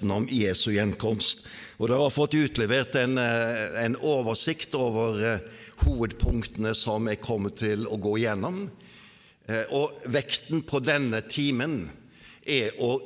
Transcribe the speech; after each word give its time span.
Løftene 0.00 0.14
om 0.14 0.28
Jesu 0.30 0.72
gjenkomst. 0.72 1.46
Og 1.78 1.88
Dere 1.88 2.00
har 2.00 2.10
fått 2.10 2.34
utlevert 2.34 2.94
en, 2.96 3.18
eh, 3.18 3.84
en 3.84 3.96
oversikt 3.96 4.74
over 4.74 5.20
eh, 5.22 5.40
hovedpunktene 5.84 6.74
som 6.74 7.06
jeg 7.06 7.20
kommer 7.20 7.50
til 7.50 7.86
å 7.86 7.96
gå 7.96 8.18
igjennom. 8.18 8.70
Eh, 9.48 9.64
og 9.70 9.92
Vekten 10.06 10.62
på 10.62 10.80
denne 10.80 11.20
timen 11.22 11.90
er 12.46 12.72
å 12.80 13.00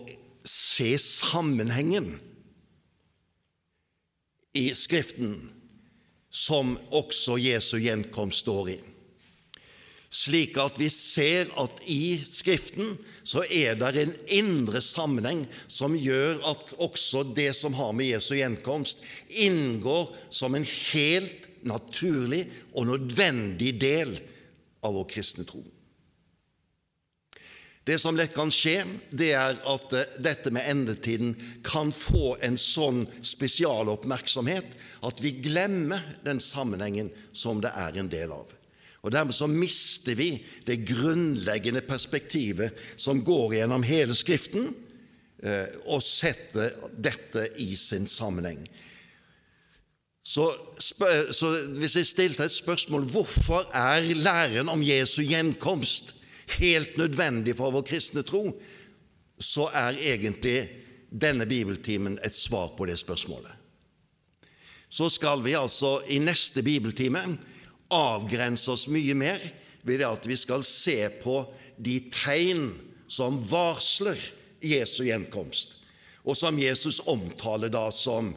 se 0.45 0.97
sammenhengen 0.99 2.21
i 4.55 4.71
Skriften 4.71 5.51
som 6.31 6.79
også 6.91 7.39
Jesu 7.39 7.79
gjenkomst 7.79 8.45
står 8.45 8.69
i 8.71 8.94
slik 10.15 10.59
at 10.63 10.79
vi 10.79 10.87
ser 10.93 11.51
at 11.59 11.81
i 11.91 12.15
Skriften 12.23 12.95
så 13.27 13.43
er 13.51 13.75
det 13.81 13.91
en 13.99 14.15
indre 14.39 14.83
sammenheng 14.85 15.43
som 15.67 15.97
gjør 15.99 16.39
at 16.53 16.75
også 16.79 17.25
det 17.35 17.51
som 17.59 17.75
har 17.75 17.93
med 17.97 18.13
Jesu 18.13 18.35
gjenkomst, 18.39 19.03
inngår 19.29 20.13
som 20.31 20.55
en 20.55 20.67
helt 20.67 21.49
naturlig 21.67 22.45
og 22.77 22.93
nødvendig 22.93 23.75
del 23.81 24.15
av 24.85 24.95
vår 24.95 25.09
kristne 25.17 25.47
tro. 25.49 25.65
Det 27.85 27.99
som 28.01 28.17
lett 28.17 28.33
kan 28.33 28.49
skje, 28.55 28.79
det 29.13 29.35
er 29.37 29.59
at 29.69 29.93
eh, 29.93 30.13
dette 30.25 30.49
med 30.55 30.65
endetiden 30.71 31.35
kan 31.67 31.91
få 31.93 32.39
en 32.41 32.57
sånn 32.61 33.03
spesialoppmerksomhet 33.21 34.77
at 35.05 35.21
vi 35.21 35.35
glemmer 35.45 36.01
den 36.25 36.41
sammenhengen 36.41 37.11
som 37.37 37.61
det 37.61 37.75
er 37.77 37.99
en 38.01 38.09
del 38.09 38.33
av. 38.33 38.49
Og 39.05 39.13
Dermed 39.13 39.37
så 39.37 39.47
mister 39.51 40.17
vi 40.17 40.31
det 40.65 40.81
grunnleggende 40.89 41.83
perspektivet 41.85 42.73
som 42.97 43.21
går 43.25 43.59
gjennom 43.59 43.85
hele 43.85 44.17
Skriften, 44.17 44.71
eh, 45.45 45.69
og 45.93 46.01
setter 46.03 46.73
dette 46.97 47.51
i 47.61 47.75
sin 47.77 48.09
sammenheng. 48.09 48.63
Så, 50.25 50.47
så 50.81 51.51
hvis 51.77 51.99
jeg 51.99 52.09
stilte 52.09 52.47
et 52.49 52.55
spørsmål 52.55 53.11
hvorfor 53.13 53.67
er 53.77 54.07
læren 54.17 54.73
om 54.73 54.81
Jesu 54.81 55.21
gjenkomst 55.21 56.15
helt 56.57 56.97
nødvendig 56.97 57.59
for 57.59 57.75
vår 57.75 57.85
kristne 57.85 58.25
tro, 58.25 58.47
så 59.37 59.69
er 59.69 60.01
egentlig 60.01 60.63
denne 61.13 61.45
bibeltimen 61.47 62.17
et 62.25 62.35
svar 62.35 62.73
på 62.77 62.89
det 62.89 62.97
spørsmålet. 62.99 63.53
Så 64.89 65.11
skal 65.13 65.45
vi 65.45 65.53
altså 65.59 65.99
i 66.09 66.19
neste 66.23 66.63
bibeltime 66.63 67.21
avgrense 67.95 68.71
oss 68.75 68.89
mye 68.91 69.15
mer 69.19 69.43
ved 69.85 70.05
at 70.07 70.27
vi 70.27 70.37
skal 70.39 70.65
se 70.67 70.99
på 71.23 71.43
de 71.77 71.99
tegn 72.13 72.71
som 73.11 73.39
varsler 73.51 74.19
Jesu 74.65 75.05
gjenkomst, 75.05 75.77
og 76.25 76.37
som 76.39 76.59
Jesus 76.59 77.03
omtaler 77.11 77.73
da 77.73 77.91
som 77.93 78.33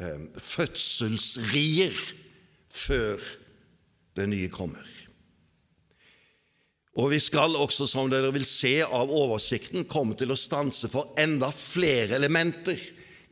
eh, 0.00 0.24
fødselsrier 0.40 1.96
før 2.72 3.20
det 4.16 4.28
nye 4.32 4.48
kommer. 4.52 4.88
Og 7.00 7.08
Vi 7.10 7.20
skal 7.24 7.56
også, 7.56 7.86
som 7.88 8.10
dere 8.12 8.32
vil 8.34 8.44
se 8.44 8.82
av 8.84 9.08
oversikten, 9.08 9.86
komme 9.88 10.16
til 10.18 10.32
å 10.32 10.36
stanse 10.36 10.90
for 10.92 11.14
enda 11.20 11.48
flere 11.56 12.18
elementer 12.18 12.80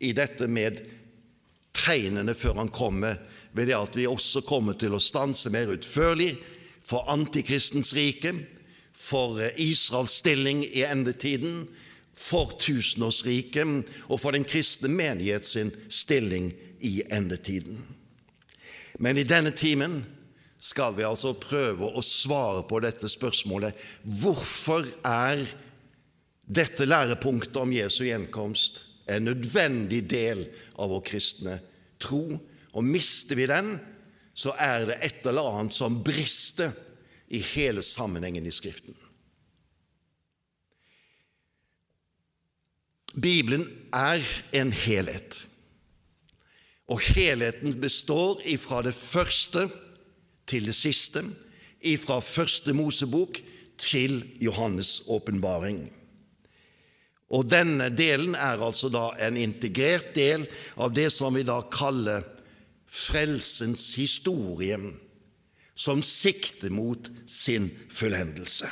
i 0.00 0.14
dette 0.16 0.48
med 0.48 0.80
tegnene 1.76 2.32
før 2.36 2.56
han 2.62 2.72
kommer 2.72 3.18
ved 3.52 3.70
det 3.70 3.76
at 3.78 3.96
vi 3.98 4.06
også 4.06 4.42
kommer 4.46 4.78
til 4.78 4.94
å 4.94 5.02
stanse 5.02 5.50
mer 5.52 5.72
utførlig 5.74 6.34
for 6.86 7.06
antikristens 7.10 7.92
rike, 7.96 8.34
for 8.94 9.40
eh, 9.40 9.54
Israels 9.62 10.18
stilling 10.20 10.62
i 10.66 10.84
endetiden, 10.86 11.64
for 12.20 12.52
tusenårsriket 12.60 13.86
og 14.10 14.18
for 14.20 14.36
den 14.36 14.44
kristne 14.44 14.90
menighet 14.92 15.46
sin 15.48 15.70
stilling 15.88 16.50
i 16.84 17.00
endetiden. 17.08 17.80
Men 19.00 19.16
i 19.16 19.24
denne 19.24 19.54
timen 19.56 20.02
skal 20.60 20.92
vi 20.98 21.06
altså 21.08 21.32
prøve 21.40 21.88
å 21.88 22.02
svare 22.04 22.66
på 22.68 22.82
dette 22.84 23.08
spørsmålet 23.08 23.76
hvorfor 24.20 24.84
er 25.08 25.40
dette 26.44 26.84
lærepunktet 26.84 27.56
om 27.56 27.72
Jesu 27.72 28.02
gjenkomst 28.04 28.82
en 29.10 29.24
nødvendig 29.30 30.02
del 30.10 30.44
av 30.76 30.92
vår 30.92 31.04
kristne 31.08 31.56
tro 32.02 32.36
og 32.72 32.86
mister 32.86 33.38
vi 33.38 33.48
den, 33.50 33.74
så 34.34 34.54
er 34.58 34.86
det 34.88 34.98
et 35.04 35.26
eller 35.26 35.48
annet 35.58 35.76
som 35.76 36.00
brister 36.04 36.72
i 37.30 37.42
hele 37.52 37.82
sammenhengen 37.82 38.46
i 38.46 38.54
Skriften. 38.54 38.96
Bibelen 43.20 43.66
er 43.92 44.22
en 44.54 44.70
helhet, 44.72 45.42
og 46.90 47.02
helheten 47.02 47.74
består 47.82 48.42
ifra 48.46 48.82
det 48.86 48.94
første 48.94 49.66
til 50.50 50.66
det 50.70 50.74
siste, 50.78 51.24
ifra 51.80 52.20
første 52.22 52.74
Mosebok 52.74 53.40
til 53.80 54.22
Johannes' 54.42 55.02
åpenbaring. 55.10 55.88
Og 57.30 57.46
denne 57.50 57.88
delen 57.94 58.34
er 58.34 58.58
altså 58.58 58.90
da 58.90 59.10
en 59.22 59.38
integrert 59.38 60.14
del 60.16 60.46
av 60.76 60.94
det 60.94 61.08
som 61.14 61.34
vi 61.34 61.44
da 61.46 61.60
kaller 61.70 62.26
frelsens 62.90 63.94
historie 63.94 64.78
som 65.78 66.02
sikter 66.02 66.72
mot 66.74 67.10
sin 67.26 67.70
fullendelse. 67.90 68.68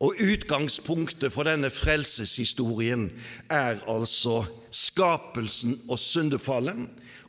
Og 0.00 0.16
Utgangspunktet 0.24 1.32
for 1.32 1.44
denne 1.44 1.68
frelseshistorien 1.70 3.10
er 3.52 3.82
altså 3.90 4.46
skapelsen 4.72 5.76
og 5.90 5.98
syndefallet 6.00 6.86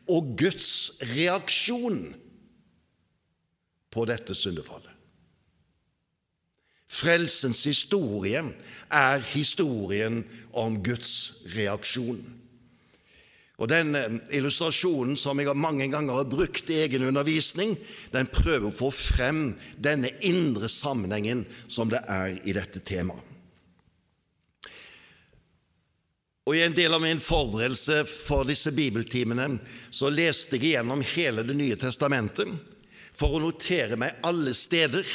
og 0.07 0.31
Guds 0.40 0.91
reaksjon 1.11 2.13
på 3.91 4.06
dette 4.07 4.35
syndefallet. 4.35 4.88
Frelsens 6.91 7.63
historie 7.63 8.44
er 8.91 9.23
historien 9.34 10.23
om 10.53 10.84
Guds 10.84 11.44
reaksjon. 11.56 12.19
Og 13.61 13.69
Den 13.69 13.94
eh, 13.95 14.13
illustrasjonen 14.39 15.17
som 15.19 15.39
jeg 15.39 15.53
mange 15.53 15.85
ganger 15.91 16.17
har 16.17 16.29
brukt 16.29 16.69
i 16.73 16.79
egen 16.81 17.05
undervisning, 17.11 17.75
den 18.13 18.29
prøver 18.33 18.72
å 18.72 18.77
få 18.77 18.89
frem 18.94 19.51
denne 19.77 20.09
indre 20.25 20.69
sammenhengen 20.72 21.45
som 21.67 21.91
det 21.91 22.01
er 22.09 22.39
i 22.41 22.55
dette 22.57 22.81
temaet. 22.81 23.27
Og 26.49 26.57
I 26.57 26.63
en 26.66 26.73
del 26.73 26.91
av 26.97 27.03
min 27.03 27.22
forberedelse 27.22 28.02
for 28.09 28.47
disse 28.49 28.73
bibeltimene 28.73 29.46
så 29.93 30.09
leste 30.09 30.57
jeg 30.57 30.73
gjennom 30.73 31.03
hele 31.14 31.46
Det 31.46 31.53
nye 31.55 31.78
testamentet 31.79 32.49
for 33.14 33.37
å 33.37 33.43
notere 33.43 33.99
meg 34.02 34.17
alle 34.25 34.55
steder 34.57 35.05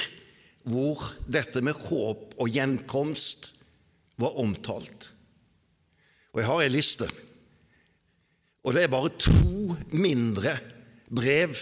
hvor 0.71 1.03
dette 1.27 1.61
med 1.67 1.75
håp 1.91 2.39
og 2.39 2.51
gjenkomst 2.55 3.51
var 4.23 4.39
omtalt. 4.39 5.11
Og 6.33 6.41
jeg 6.41 6.49
har 6.49 6.63
en 6.63 6.75
liste. 6.75 7.11
Og 8.67 8.75
det 8.75 8.85
er 8.85 8.91
bare 8.91 9.13
to 9.15 9.77
mindre 9.95 10.57
brev 11.07 11.55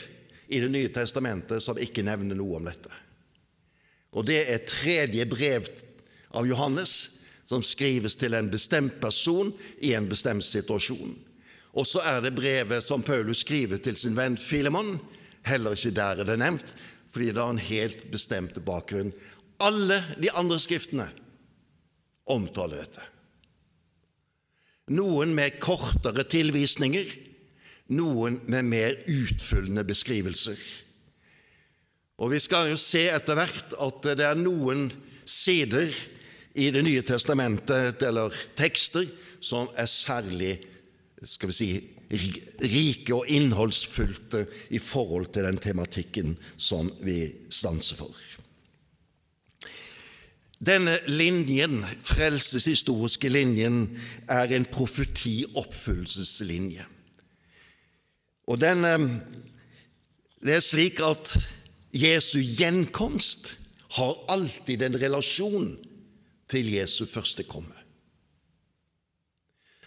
i 0.48 0.60
Det 0.60 0.70
nye 0.70 0.92
testamentet 0.92 1.62
som 1.64 1.78
ikke 1.80 2.04
nevner 2.04 2.36
noe 2.36 2.58
om 2.58 2.66
dette. 2.68 2.92
Og 4.14 4.26
det 4.28 4.42
er 4.52 4.66
tredje 4.68 5.24
brev 5.26 5.66
av 6.36 6.46
Johannes, 6.46 7.20
som 7.48 7.64
skrives 7.64 8.16
til 8.16 8.36
en 8.36 8.50
bestemt 8.52 9.00
person 9.00 9.52
i 9.82 9.94
en 9.96 10.06
bestemt 10.08 10.44
situasjon. 10.44 11.16
Og 11.74 11.88
så 11.88 12.04
er 12.06 12.20
det 12.22 12.36
brevet 12.36 12.84
som 12.84 13.02
Paulus 13.02 13.42
skriver 13.42 13.80
til 13.82 13.96
sin 13.98 14.16
venn 14.16 14.36
Filemon. 14.40 14.98
Heller 15.44 15.74
ikke 15.74 15.96
der 15.96 16.22
er 16.22 16.28
det 16.28 16.38
nevnt, 16.40 16.74
fordi 17.10 17.32
det 17.32 17.42
har 17.42 17.56
en 17.56 17.66
helt 17.72 18.06
bestemt 18.12 18.60
bakgrunn. 18.64 19.12
Alle 19.60 20.00
de 20.20 20.30
andre 20.32 20.60
skriftene 20.60 21.08
omtaler 22.30 22.84
dette. 22.84 23.13
Noen 24.92 25.32
med 25.36 25.56
kortere 25.62 26.26
tilvisninger, 26.28 27.08
noen 27.96 28.40
med 28.50 28.66
mer 28.68 28.96
utfyllende 29.08 29.84
beskrivelser. 29.88 30.58
Og 32.20 32.30
Vi 32.30 32.40
skal 32.40 32.70
jo 32.70 32.76
se 32.80 33.06
etter 33.10 33.38
hvert 33.38 33.74
at 33.80 34.10
det 34.18 34.26
er 34.26 34.38
noen 34.38 34.90
sider 35.24 35.90
i 36.54 36.70
Det 36.70 36.84
nye 36.84 37.02
testamentet, 37.02 38.02
eller 38.02 38.30
tekster, 38.54 39.08
som 39.40 39.66
er 39.76 39.86
særlig 39.90 40.52
skal 41.24 41.50
vi 41.50 41.56
si, 41.56 41.68
rike 42.62 43.14
og 43.16 43.26
innholdsfylte 43.32 44.44
i 44.70 44.78
forhold 44.78 45.32
til 45.34 45.48
den 45.48 45.58
tematikken 45.58 46.36
som 46.56 46.92
vi 47.02 47.32
stanser 47.50 47.98
for. 47.98 48.14
Denne 50.64 50.94
linjen, 51.10 51.82
frelseshistoriske 52.00 53.28
linjen, 53.28 53.98
er 54.30 54.52
en 54.54 54.64
profeti-oppfyllelseslinje. 54.72 56.84
Og 58.48 58.60
den, 58.60 58.84
eh, 58.84 58.98
det 60.44 60.56
er 60.56 60.60
slik 60.60 61.00
at 61.00 61.46
Jesu 61.92 62.40
gjenkomst 62.40 63.56
har 63.96 64.18
alltid 64.28 64.82
en 64.82 65.00
relasjon 65.00 65.78
til 66.48 66.72
Jesu 66.74 67.06
første 67.06 67.44
komme. 67.46 67.74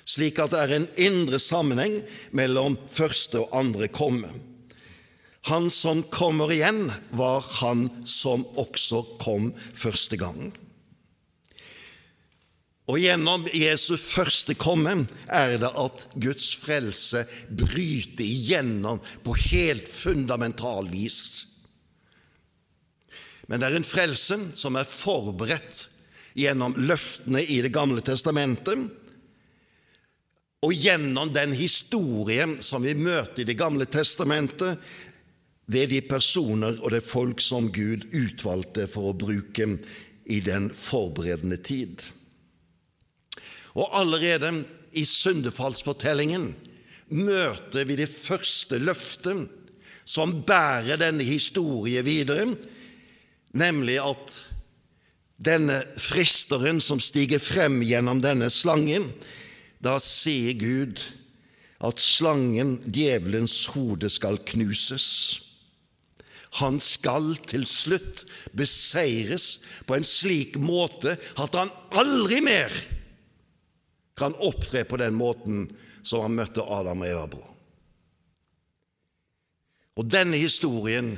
Slik 0.07 0.39
at 0.39 0.53
det 0.53 0.59
er 0.59 0.75
en 0.77 0.87
indre 0.95 1.39
sammenheng 1.39 1.99
mellom 2.31 2.77
første 2.91 3.41
og 3.43 3.51
andre 3.59 3.89
komme. 3.91 4.29
Han 5.51 5.69
som 5.71 6.03
kommer 6.11 6.51
igjen, 6.51 6.91
var 7.11 7.43
han 7.59 7.89
som 8.07 8.45
også 8.59 9.03
kom 9.19 9.51
første 9.75 10.19
gang. 10.19 10.51
Og 12.87 13.01
gjennom 13.03 13.43
Jesu 13.51 13.97
første 13.99 14.55
komme 14.55 14.93
er 15.27 15.57
det 15.59 15.71
at 15.75 16.05
Guds 16.15 16.53
frelse 16.55 17.25
bryter 17.51 18.23
igjennom 18.23 19.01
på 19.25 19.35
helt 19.49 19.89
fundamental 19.91 20.87
vis. 20.87 21.43
Men 23.47 23.59
det 23.59 23.67
er 23.67 23.79
en 23.79 23.87
frelse 23.87 24.39
som 24.55 24.79
er 24.79 24.87
forberedt 24.87 25.87
gjennom 26.37 26.77
løftene 26.79 27.41
i 27.43 27.59
Det 27.65 27.73
gamle 27.75 28.03
testamentet, 28.05 28.87
og 30.65 30.73
gjennom 30.73 31.29
den 31.33 31.53
historien 31.53 32.57
som 32.65 32.83
vi 32.83 32.95
møter 32.97 33.43
i 33.43 33.47
Det 33.47 33.57
gamle 33.59 33.85
testamentet, 33.85 34.79
ved 35.67 35.89
de 35.91 35.99
personer 36.07 36.77
og 36.79 36.93
det 36.93 37.03
folk 37.03 37.41
som 37.43 37.67
Gud 37.75 38.07
utvalgte 38.15 38.85
for 38.87 39.09
å 39.09 39.17
bruke 39.17 39.67
i 40.23 40.39
den 40.39 40.69
forberedende 40.71 41.57
tid. 41.59 42.05
Og 43.77 43.91
allerede 43.93 44.63
i 44.97 45.05
syndefallsfortellingen 45.05 46.49
møter 47.13 47.85
vi 47.87 47.99
det 47.99 48.09
første 48.09 48.79
løftet 48.81 49.45
som 50.07 50.41
bærer 50.47 50.99
denne 50.99 51.25
historien 51.27 52.05
videre, 52.07 52.47
nemlig 53.57 53.99
at 54.01 54.37
denne 55.37 55.81
fristeren 56.01 56.79
som 56.81 57.01
stiger 57.03 57.43
frem 57.43 57.81
gjennom 57.85 58.23
denne 58.23 58.49
slangen, 58.49 59.11
da 59.83 59.99
sier 60.01 60.55
Gud 60.57 61.03
at 61.85 62.01
slangen, 62.01 62.79
djevelens 62.81 63.67
hode, 63.75 64.09
skal 64.09 64.39
knuses. 64.49 65.09
Han 66.57 66.79
skal 66.81 67.35
til 67.45 67.67
slutt 67.69 68.23
beseires 68.57 69.59
på 69.85 69.99
en 69.99 70.07
slik 70.07 70.57
måte 70.57 71.19
at 71.37 71.59
han 71.59 71.69
aldri 71.93 72.39
mer 72.41 72.73
kan 74.17 74.35
opptre 74.43 74.83
på 74.87 74.97
den 74.99 75.15
måten 75.17 75.67
som 76.01 76.25
han 76.25 76.37
møtte 76.37 76.65
Adam 76.65 77.03
og 77.03 77.09
Eva 77.09 77.25
på. 77.31 77.41
Og 79.97 80.05
denne 80.09 80.37
historien 80.37 81.15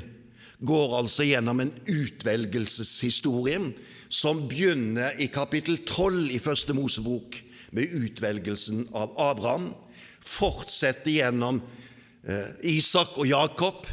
går 0.59 0.95
altså 0.97 1.27
gjennom 1.27 1.61
en 1.63 1.71
utvelgelseshistorie 1.87 3.59
som 4.09 4.47
begynner 4.49 5.19
i 5.21 5.29
kapittel 5.31 5.81
12 5.85 6.33
i 6.35 6.39
Første 6.41 6.75
Mosebok 6.75 7.37
med 7.75 7.93
utvelgelsen 7.93 8.87
av 8.97 9.13
Abraham, 9.21 9.71
fortsetter 10.25 11.19
gjennom 11.19 11.61
eh, 12.25 12.49
Isak 12.75 13.17
og 13.19 13.29
Jakob 13.29 13.85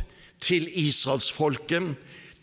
til 0.43 0.69
israelsfolket, 0.87 1.95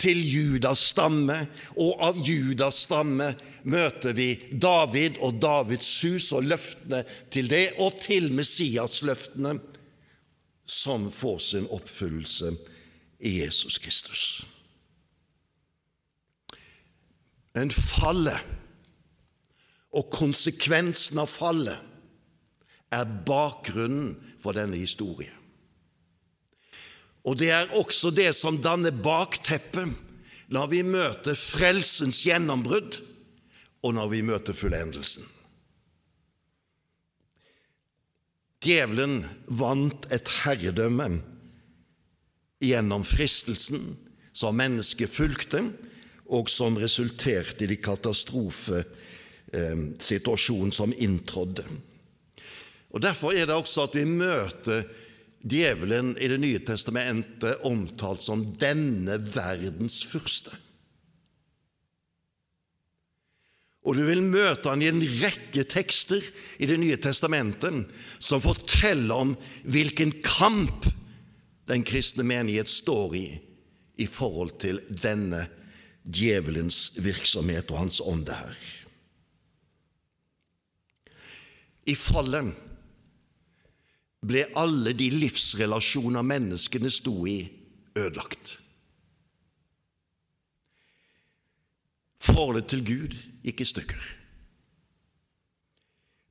til 0.04 0.20
Judas 0.20 0.82
stamme, 0.92 1.46
og 1.80 2.02
av 2.04 2.18
Judas 2.20 2.84
stamme 2.86 3.34
møter 3.64 4.16
vi 4.16 4.30
David 4.52 5.20
og 5.24 5.40
Davids 5.42 5.90
hus 6.04 6.32
og 6.36 6.48
løftene 6.48 7.04
til 7.34 7.50
det, 7.52 7.74
og 7.80 7.96
til 8.02 8.32
Messias-løftene, 8.34 9.58
som 10.66 11.10
får 11.12 11.40
sin 11.44 11.68
oppfyllelse 11.76 12.54
i 13.24 13.38
Jesus 13.42 13.78
Kristus. 13.84 14.24
Men 17.54 17.70
fallet 17.72 18.40
og 19.94 20.10
konsekvensen 20.14 21.20
av 21.22 21.30
fallet 21.30 21.92
er 22.94 23.10
bakgrunnen 23.28 24.16
for 24.42 24.58
denne 24.58 24.80
historien. 24.80 25.36
Og 27.24 27.38
det 27.40 27.54
er 27.56 27.76
også 27.80 28.12
det 28.12 28.32
som 28.36 28.60
danner 28.60 28.92
bakteppet 28.92 29.94
når 30.54 30.70
vi 30.74 30.82
møter 30.86 31.38
frelsens 31.40 32.20
gjennombrudd, 32.26 33.00
og 33.84 33.92
når 33.98 34.08
vi 34.14 34.22
møter 34.26 34.54
fullendelsen. 34.56 35.26
Djevelen 38.64 39.26
vant 39.52 40.06
et 40.14 40.30
herredømme 40.46 41.10
gjennom 42.64 43.04
fristelsen 43.04 43.98
som 44.34 44.56
mennesket 44.56 45.10
fulgte, 45.12 45.72
og 46.34 46.50
som 46.50 46.78
resulterte 46.80 47.64
i 47.66 47.68
de 47.70 47.76
katastrofesituasjonen 47.84 50.72
som 50.74 50.94
inntrådde. 50.96 51.64
Og 52.94 53.02
Derfor 53.04 53.32
er 53.36 53.46
det 53.50 53.56
også 53.56 53.82
at 53.90 53.96
vi 53.98 54.06
møter 54.08 54.84
djevelen 55.44 56.18
i 56.22 56.28
Det 56.32 56.40
nye 56.40 56.60
testamentet 56.64 57.60
omtalt 57.68 58.24
som 58.24 58.46
'denne 58.46 59.36
verdens 59.36 60.06
fyrste'. 60.06 60.63
Og 63.84 63.98
du 63.98 64.04
vil 64.08 64.24
møte 64.24 64.72
han 64.72 64.82
i 64.84 64.88
en 64.88 65.02
rekke 65.04 65.66
tekster 65.68 66.24
i 66.60 66.68
Det 66.70 66.78
nye 66.80 67.00
testamentet 67.02 67.90
som 68.24 68.44
forteller 68.44 69.26
om 69.26 69.34
hvilken 69.64 70.14
kamp 70.24 70.88
den 71.68 71.84
kristne 71.88 72.24
menighet 72.28 72.72
står 72.72 73.16
i 73.20 73.28
i 74.00 74.08
forhold 74.10 74.56
til 74.64 74.80
denne 74.90 75.46
djevelens 76.04 76.94
virksomhet 77.00 77.70
og 77.72 77.84
hans 77.84 78.00
ånde 78.04 78.36
her. 78.36 78.56
I 81.88 81.96
fallet 82.00 82.54
ble 84.24 84.46
alle 84.60 84.96
de 84.96 85.10
livsrelasjoner 85.12 86.24
menneskene 86.24 86.92
sto 86.92 87.16
i, 87.28 87.44
ødelagt. 88.00 88.58
Forholdet 92.24 92.70
til 92.72 92.84
Gud 92.88 93.16
gikk 93.44 93.64
i 93.64 93.68
stykker. 93.68 94.04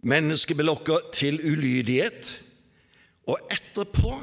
Mennesket 0.09 0.59
ble 0.59 0.67
lokket 0.67 1.13
til 1.15 1.39
ulydighet, 1.39 2.31
og 3.31 3.39
etterpå 3.55 4.17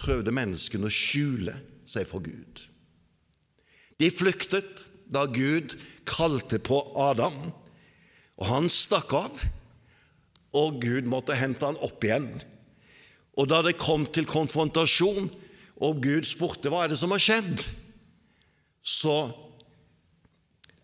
prøvde 0.00 0.32
menneskene 0.32 0.88
å 0.88 0.94
skjule 0.94 1.58
seg 1.88 2.06
for 2.08 2.24
Gud. 2.24 2.62
De 4.00 4.08
flyktet 4.08 4.86
da 5.12 5.26
Gud 5.28 5.74
kalte 6.08 6.60
på 6.62 6.78
Adam, 6.96 7.50
og 8.40 8.46
han 8.48 8.70
stakk 8.72 9.12
av, 9.18 9.42
og 10.56 10.80
Gud 10.82 11.10
måtte 11.10 11.36
hente 11.36 11.66
han 11.66 11.78
opp 11.84 12.06
igjen. 12.06 12.30
Og 13.36 13.50
da 13.50 13.60
det 13.66 13.76
kom 13.82 14.06
til 14.08 14.26
konfrontasjon, 14.30 15.28
og 15.80 16.00
Gud 16.04 16.26
spurte 16.28 16.72
hva 16.72 16.84
er 16.84 16.92
det 16.92 17.00
som 17.00 17.12
har 17.12 17.22
skjedd, 17.22 17.66
så 18.80 19.16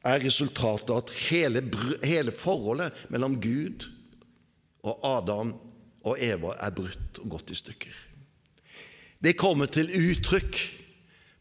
er 0.06 0.22
resultatet 0.22 0.92
at 0.94 1.12
hele, 1.26 1.62
hele 2.04 2.34
forholdet 2.34 3.06
mellom 3.12 3.38
Gud 3.42 3.88
og 4.86 5.02
Adam 5.06 5.54
og 6.06 6.20
Eva 6.22 6.54
er 6.62 6.75
brutt 6.75 7.20
og 7.22 7.32
gått 7.34 7.50
i 7.50 7.58
stykker. 7.58 7.94
Det 9.18 9.34
kommer 9.38 9.70
til 9.72 9.90
uttrykk 9.90 10.58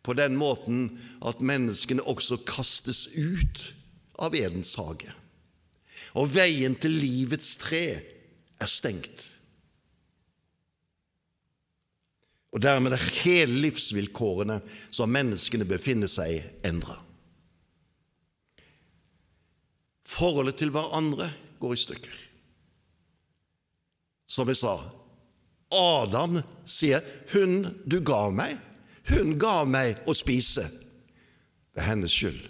på 0.06 0.16
den 0.18 0.38
måten 0.40 0.88
at 1.26 1.44
menneskene 1.44 2.06
også 2.06 2.40
kastes 2.48 3.08
ut 3.14 3.62
av 4.22 4.36
Edens 4.38 4.76
hage. 4.80 5.12
Og 6.16 6.30
veien 6.32 6.78
til 6.80 6.96
livets 6.96 7.56
tre 7.60 7.86
er 8.62 8.72
stengt. 8.72 9.26
Og 12.56 12.62
dermed 12.64 12.96
er 12.96 13.10
hele 13.26 13.66
livsvilkårene 13.66 14.62
som 14.88 15.12
menneskene 15.12 15.68
befinner 15.68 16.08
seg, 16.08 16.40
endra. 16.64 17.02
Forholdet 20.06 20.60
til 20.62 20.72
hverandre 20.74 21.32
går 21.60 21.74
i 21.74 21.82
stykker. 21.82 22.16
Som 24.30 24.50
jeg 24.50 24.58
sa, 24.62 24.78
Adam 25.72 26.42
sier 26.66 27.02
'Hun 27.34 27.82
du 27.86 28.00
ga 28.02 28.30
meg, 28.30 28.58
hun 29.10 29.38
ga 29.40 29.66
meg 29.66 29.98
å 30.06 30.14
spise'. 30.14 30.70
Det 31.74 31.82
er 31.82 31.90
hennes 31.92 32.12
skyld. 32.12 32.50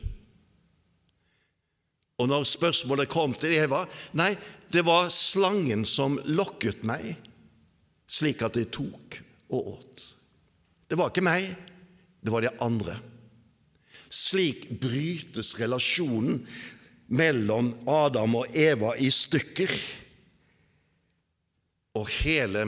Og 2.20 2.30
når 2.30 2.44
spørsmålet 2.48 3.10
kom 3.10 3.34
til 3.34 3.52
Eva 3.58 3.86
Nei, 4.14 4.36
det 4.72 4.86
var 4.86 5.10
slangen 5.10 5.86
som 5.86 6.20
lokket 6.26 6.84
meg. 6.84 7.16
slik 8.08 8.44
at 8.46 8.54
de 8.54 8.66
tok 8.70 9.16
og 9.50 9.68
åt. 9.68 10.02
Det 10.88 10.98
var 10.98 11.10
ikke 11.10 11.26
meg, 11.26 11.48
det 12.22 12.32
var 12.32 12.42
de 12.46 12.52
andre. 12.62 13.00
Slik 14.14 14.68
brytes 14.80 15.56
relasjonen 15.58 16.44
mellom 17.08 17.74
Adam 17.88 18.36
og 18.42 18.58
Eva 18.58 18.96
i 18.98 19.10
stykker. 19.14 19.72
Og 21.96 22.10
hele 22.22 22.66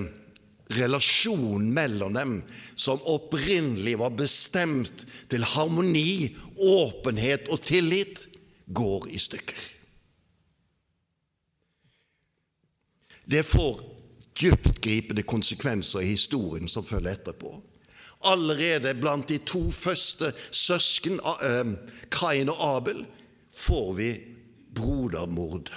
relasjonen 0.77 1.69
mellom 1.73 2.15
dem, 2.15 2.35
som 2.75 3.03
opprinnelig 3.07 3.95
var 3.99 4.15
bestemt 4.19 5.05
til 5.31 5.45
harmoni, 5.55 6.35
åpenhet 6.57 7.47
og 7.51 7.61
tillit, 7.63 8.27
går 8.67 9.07
i 9.15 9.19
stykker. 9.19 9.59
Det 13.27 13.43
får 13.43 13.79
dyptgripende 14.39 15.23
konsekvenser 15.27 16.03
i 16.03 16.13
historien 16.13 16.67
som 16.71 16.85
følger 16.85 17.17
etterpå. 17.17 17.57
Allerede 18.27 18.93
blant 18.97 19.27
de 19.29 19.37
to 19.45 19.67
første 19.71 20.31
søsken, 20.51 21.19
eh, 21.19 21.73
Kain 22.11 22.49
og 22.49 22.77
Abel, 22.77 23.05
får 23.57 23.93
vi 23.97 24.09
brodermord. 24.77 25.71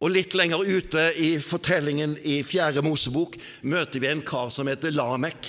Og 0.00 0.14
Litt 0.14 0.34
lenger 0.34 0.64
ute 0.64 1.02
i 1.20 1.34
fortellingen 1.44 2.16
i 2.24 2.40
Fjerde 2.46 2.82
Mosebok 2.84 3.36
møter 3.68 4.00
vi 4.00 4.08
en 4.08 4.24
kar 4.26 4.48
som 4.52 4.70
heter 4.70 4.94
Lamek. 4.96 5.44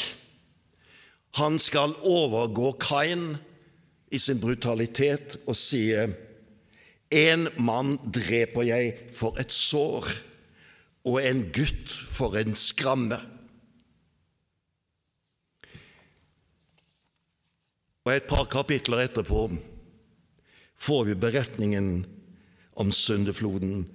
Han 1.39 1.55
skal 1.61 1.95
overgå 2.03 2.73
Kain 2.83 3.29
i 4.11 4.19
sin 4.19 4.41
brutalitet 4.43 5.37
og 5.45 5.55
sier 5.55 6.11
en 7.11 7.47
mann 7.59 7.95
dreper 8.03 8.67
jeg 8.67 8.91
for 9.15 9.39
et 9.39 9.51
sår, 9.51 10.07
og 11.07 11.17
en 11.23 11.41
gutt 11.51 11.91
for 12.11 12.35
en 12.39 12.55
skramme. 12.55 13.17
Og 18.05 18.13
et 18.15 18.27
par 18.29 18.47
kapitler 18.51 19.05
etterpå 19.07 19.47
får 20.81 21.05
vi 21.05 21.15
beretningen 21.15 22.05
om 22.73 22.91
syndefloden, 22.91 23.85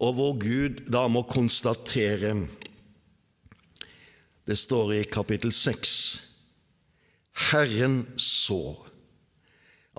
og 0.00 0.14
hvor 0.16 0.36
Gud 0.40 0.84
da 0.92 1.06
må 1.10 1.24
konstatere 1.28 2.46
Det 4.46 4.56
står 4.58 4.92
i 4.94 5.04
kapittel 5.04 5.52
6 5.52 5.90
Herren 7.50 8.04
så 8.16 8.76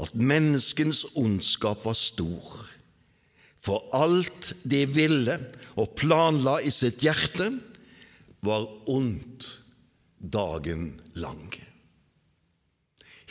at 0.01 0.15
menneskens 0.15 1.03
ondskap 1.19 1.83
var 1.85 1.97
stor, 1.99 2.47
for 3.61 3.85
alt 3.93 4.53
de 4.63 4.85
ville 4.89 5.35
og 5.75 5.93
planla 5.99 6.59
i 6.63 6.71
sitt 6.73 7.03
hjerte, 7.03 7.51
var 8.41 8.65
ondt 8.89 9.47
dagen 10.17 10.95
lang. 11.13 11.51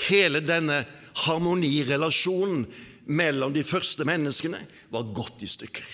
Hele 0.09 0.41
denne 0.45 0.85
harmonirelasjonen 1.27 2.69
mellom 3.11 3.55
de 3.55 3.65
første 3.67 4.07
menneskene 4.07 4.61
var 4.93 5.11
gått 5.17 5.43
i 5.43 5.51
stykker. 5.51 5.87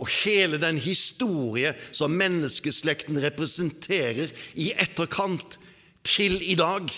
Og 0.00 0.08
hele 0.22 0.56
den 0.60 0.78
historie 0.80 1.74
som 1.92 2.14
menneskeslekten 2.16 3.20
representerer 3.20 4.32
i 4.56 4.70
etterkant 4.72 5.58
til 6.06 6.40
i 6.40 6.56
dag, 6.58 6.88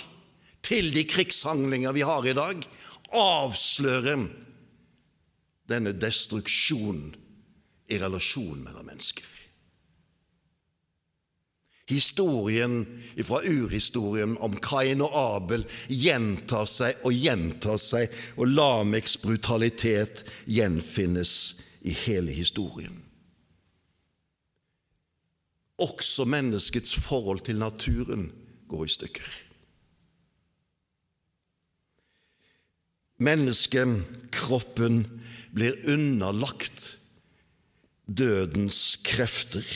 til 0.62 0.92
de 0.94 1.02
krigshandlinger 1.10 1.94
vi 1.96 2.04
har 2.06 2.26
i 2.30 2.36
dag, 2.38 2.62
avslører 3.12 4.28
denne 5.68 5.92
destruksjonen 5.98 7.10
i 7.90 7.98
relasjonen 8.00 8.62
mellom 8.62 8.86
mennesker. 8.86 9.26
Historien 11.90 12.84
fra 13.26 13.40
urhistorien 13.42 14.36
om 14.38 14.54
Kain 14.62 15.02
og 15.02 15.14
Abel 15.18 15.64
gjentar 15.90 16.68
seg 16.70 17.00
og 17.02 17.16
gjentar 17.16 17.80
seg, 17.82 18.12
og 18.38 18.52
Lameks 18.54 19.16
brutalitet 19.22 20.22
gjenfinnes 20.46 21.34
i 21.82 21.94
hele 22.04 22.32
historien. 22.32 23.00
Også 25.82 26.24
menneskets 26.28 26.94
forhold 26.94 27.42
til 27.48 27.58
naturen 27.58 28.28
går 28.70 28.84
i 28.86 28.94
stykker. 28.94 29.32
Mennesket, 33.22 34.02
kroppen, 34.34 35.04
blir 35.54 35.76
underlagt 35.90 36.96
dødens 38.06 38.96
krefter, 39.04 39.66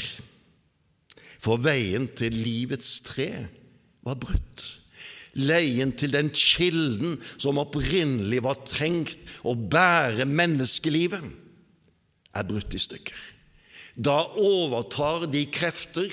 for 1.47 1.63
veien 1.63 2.09
til 2.19 2.35
livets 2.35 2.99
tre 3.07 3.31
var 4.07 4.19
brutt. 4.19 4.65
Leien 5.37 5.93
til 5.99 6.15
den 6.15 6.31
kilden 6.35 7.19
som 7.37 7.61
opprinnelig 7.61 8.41
var 8.47 8.63
trengt 8.67 9.21
å 9.47 9.53
bære 9.55 10.27
menneskelivet, 10.27 11.27
er 12.37 12.49
brutt 12.49 12.75
i 12.77 12.81
stykker. 12.81 13.19
Da 13.97 14.17
overtar 14.41 15.29
de 15.33 15.45
krefter 15.49 16.11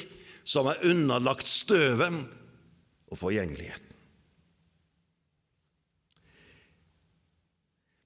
som 0.47 0.67
er 0.71 0.83
underlagt 0.87 1.47
støvet 1.47 2.21
og 3.11 3.19
forgjengeligheten. 3.19 3.89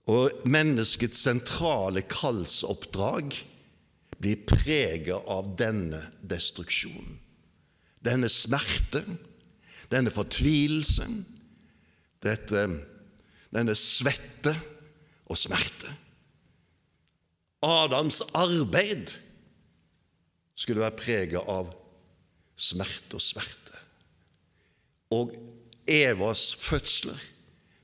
Og 0.07 0.47
menneskets 0.47 1.19
sentrale 1.27 2.05
kallsoppdrag 2.07 3.35
blir 4.21 4.43
preget 4.49 5.29
av 5.29 5.53
denne 5.59 6.01
destruksjonen. 6.25 7.19
Denne 8.03 8.29
smerte, 8.31 9.03
denne 9.91 10.11
fortvilelsen, 10.13 11.21
dette, 12.23 12.63
denne 13.53 13.75
svette 13.77 14.53
og 15.27 15.39
smerte. 15.39 15.91
Adams 17.65 18.21
arbeid 18.37 19.11
skulle 20.57 20.85
være 20.85 20.99
preget 20.99 21.49
av 21.51 21.71
smerte 22.57 23.17
og 23.17 23.23
sverte. 23.23 23.81
Og 25.13 25.33
Evas 25.87 26.51
fødsler 26.59 27.19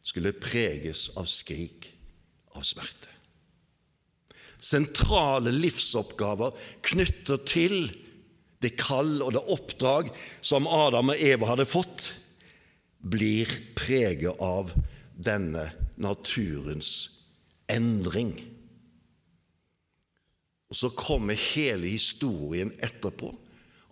skulle 0.04 0.34
preges 0.36 1.08
av 1.16 1.30
skrik 1.32 1.88
av 2.58 2.66
smerte. 2.68 3.13
Sentrale 4.64 5.52
livsoppgaver 5.52 6.56
knyttet 6.88 7.48
til 7.52 7.78
det 8.64 8.78
kall 8.80 9.18
og 9.26 9.34
det 9.36 9.44
oppdrag 9.52 10.12
som 10.40 10.70
Adam 10.72 11.12
og 11.12 11.20
Eva 11.20 11.52
hadde 11.52 11.68
fått, 11.68 12.06
blir 13.04 13.50
preget 13.76 14.40
av 14.40 14.72
denne 15.20 15.68
naturens 16.00 16.94
endring. 17.68 18.38
Og 20.72 20.80
Så 20.80 20.90
kommer 20.96 21.38
hele 21.38 21.92
historien 21.92 22.72
etterpå 22.80 23.34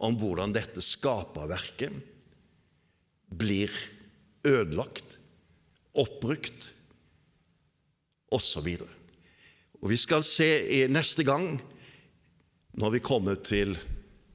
om 0.01 0.15
hvordan 0.17 0.55
dette 0.55 0.81
skaperverket 0.81 1.93
blir 3.31 3.69
ødelagt, 4.47 5.19
oppbrukt 5.93 6.71
osv. 8.31 8.71
Og 9.81 9.89
Vi 9.89 9.97
skal 9.97 10.23
se 10.23 10.87
neste 10.89 11.25
gang, 11.25 11.55
når 12.77 12.93
vi 12.95 12.99
kommer 13.03 13.35
til 13.35 13.73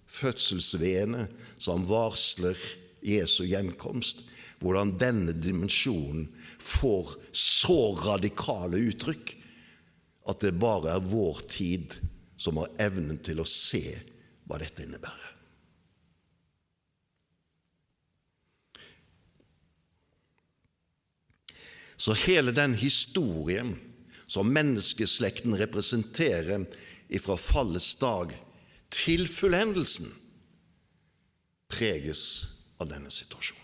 fødselsveene 0.07 1.29
som 1.59 1.87
varsler 1.87 2.59
Jesu 3.07 3.45
gjenkomst, 3.47 4.25
hvordan 4.59 4.97
denne 4.99 5.35
dimensjonen 5.37 6.27
får 6.59 7.15
så 7.31 7.95
radikale 8.01 8.81
uttrykk 8.89 9.37
at 10.27 10.43
det 10.43 10.57
bare 10.59 10.97
er 10.97 11.07
vår 11.07 11.45
tid 11.53 11.95
som 12.41 12.59
har 12.59 12.73
evnen 12.83 13.21
til 13.23 13.39
å 13.41 13.47
se 13.47 13.85
hva 14.49 14.59
dette 14.59 14.83
innebærer. 14.83 15.33
Så 21.97 22.13
hele 22.27 22.53
den 22.53 22.75
historien 22.77 23.77
som 24.27 24.51
menneskeslekten 24.53 25.55
representerer 25.59 26.67
ifra 27.09 27.37
fallets 27.39 27.95
dag 28.01 28.35
til 28.91 29.27
fullendelsen, 29.31 30.11
preges 31.71 32.23
av 32.83 32.91
denne 32.91 33.11
situasjonen. 33.11 33.63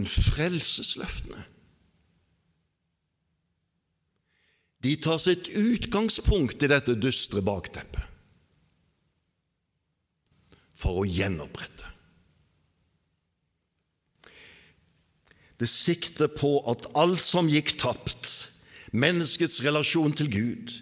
En 0.00 0.08
frelsesløftene 0.08 1.44
De 4.82 4.96
tar 4.98 5.20
sitt 5.22 5.46
utgangspunkt 5.54 6.64
i 6.64 6.70
dette 6.72 6.96
dystre 6.98 7.38
bakteppet 7.46 8.08
for 10.82 11.04
å 11.04 11.06
gjenopprette. 11.06 11.91
Det 15.62 15.68
sikter 15.70 16.26
på 16.26 16.56
at 16.66 16.88
alt 16.98 17.22
som 17.22 17.46
gikk 17.46 17.76
tapt, 17.78 18.26
menneskets 18.90 19.60
relasjon 19.62 20.10
til 20.18 20.30
Gud, 20.32 20.72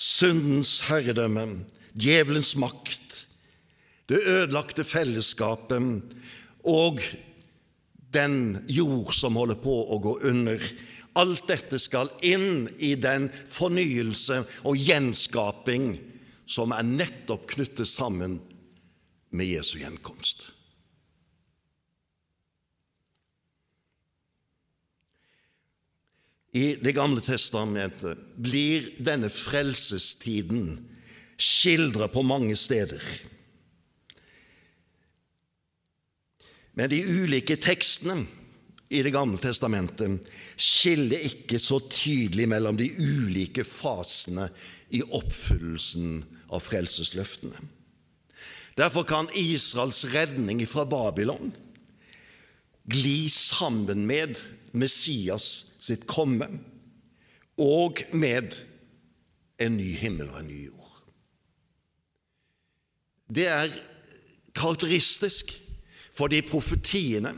syndens 0.00 0.78
herredømme, 0.88 1.66
djevelens 1.92 2.54
makt, 2.56 3.26
det 4.08 4.22
ødelagte 4.24 4.86
fellesskapet 4.88 6.16
og 6.64 7.04
den 8.16 8.64
jord 8.72 9.12
som 9.12 9.36
holder 9.36 9.60
på 9.60 9.76
å 9.92 10.00
gå 10.00 10.16
under. 10.32 10.64
Alt 11.20 11.44
dette 11.52 11.76
skal 11.82 12.08
inn 12.24 12.64
i 12.80 12.94
den 12.96 13.28
fornyelse 13.28 14.40
og 14.64 14.80
gjenskaping 14.80 15.98
som 16.48 16.72
er 16.72 16.86
nettopp 16.86 17.44
knyttet 17.52 17.92
sammen 17.92 18.40
med 19.36 19.52
Jesu 19.52 19.82
gjenkomst. 19.82 20.55
I 26.56 26.76
Det 26.80 26.94
gamle 26.96 27.20
testamentet 27.20 28.20
blir 28.40 28.86
denne 29.04 29.28
frelsestiden 29.32 30.78
skildret 31.36 32.14
på 32.14 32.22
mange 32.24 32.56
steder. 32.56 33.02
Men 36.76 36.88
de 36.92 37.02
ulike 37.04 37.58
tekstene 37.60 38.22
i 38.88 39.02
Det 39.02 39.12
gamle 39.12 39.40
testamentet 39.42 40.30
skiller 40.56 41.28
ikke 41.28 41.58
så 41.60 41.80
tydelig 41.90 42.46
mellom 42.48 42.78
de 42.78 42.88
ulike 43.02 43.66
fasene 43.66 44.48
i 44.94 45.02
oppfyllelsen 45.02 46.22
av 46.54 46.62
frelsesløftene. 46.64 47.58
Derfor 48.76 49.04
kan 49.08 49.28
Israels 49.34 50.04
redning 50.12 50.62
fra 50.68 50.84
Babylon 50.88 51.50
gli 52.86 53.26
sammen 53.32 54.06
med 54.06 54.36
Messias 54.76 55.48
sitt 55.82 56.04
komme 56.08 56.48
og 57.62 58.02
med 58.12 58.56
en 59.62 59.76
ny 59.78 59.92
himmel 59.96 60.28
og 60.28 60.40
en 60.42 60.50
ny 60.50 60.62
jord. 60.66 60.82
Det 63.32 63.46
er 63.48 63.72
karakteristisk 64.56 65.54
for 66.14 66.32
de 66.32 66.42
profetiene 66.46 67.32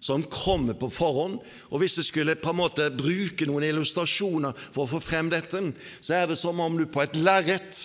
som 0.00 0.24
kommer 0.32 0.74
på 0.80 0.88
forhånd. 0.92 1.38
Og 1.70 1.78
Hvis 1.78 1.98
jeg 1.98 2.08
skulle 2.08 2.36
på 2.40 2.50
en 2.50 2.60
måte 2.62 2.90
bruke 2.96 3.46
noen 3.48 3.68
illustrasjoner 3.68 4.56
for 4.56 4.84
å 4.84 4.92
få 4.96 5.00
frem 5.04 5.30
dette, 5.32 5.62
så 6.00 6.16
er 6.16 6.30
det 6.30 6.38
som 6.40 6.60
om 6.60 6.78
du 6.78 6.86
på 6.88 7.02
et 7.04 7.18
lerret 7.20 7.80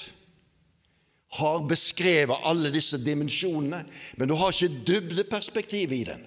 har 1.36 1.66
beskrevet 1.68 2.48
alle 2.48 2.72
disse 2.72 2.98
dimensjonene, 3.04 3.82
men 4.16 4.30
du 4.30 4.38
har 4.40 4.54
ikke 4.54 4.86
dybdeperspektivet 4.88 5.98
i 5.98 6.08
den. 6.08 6.24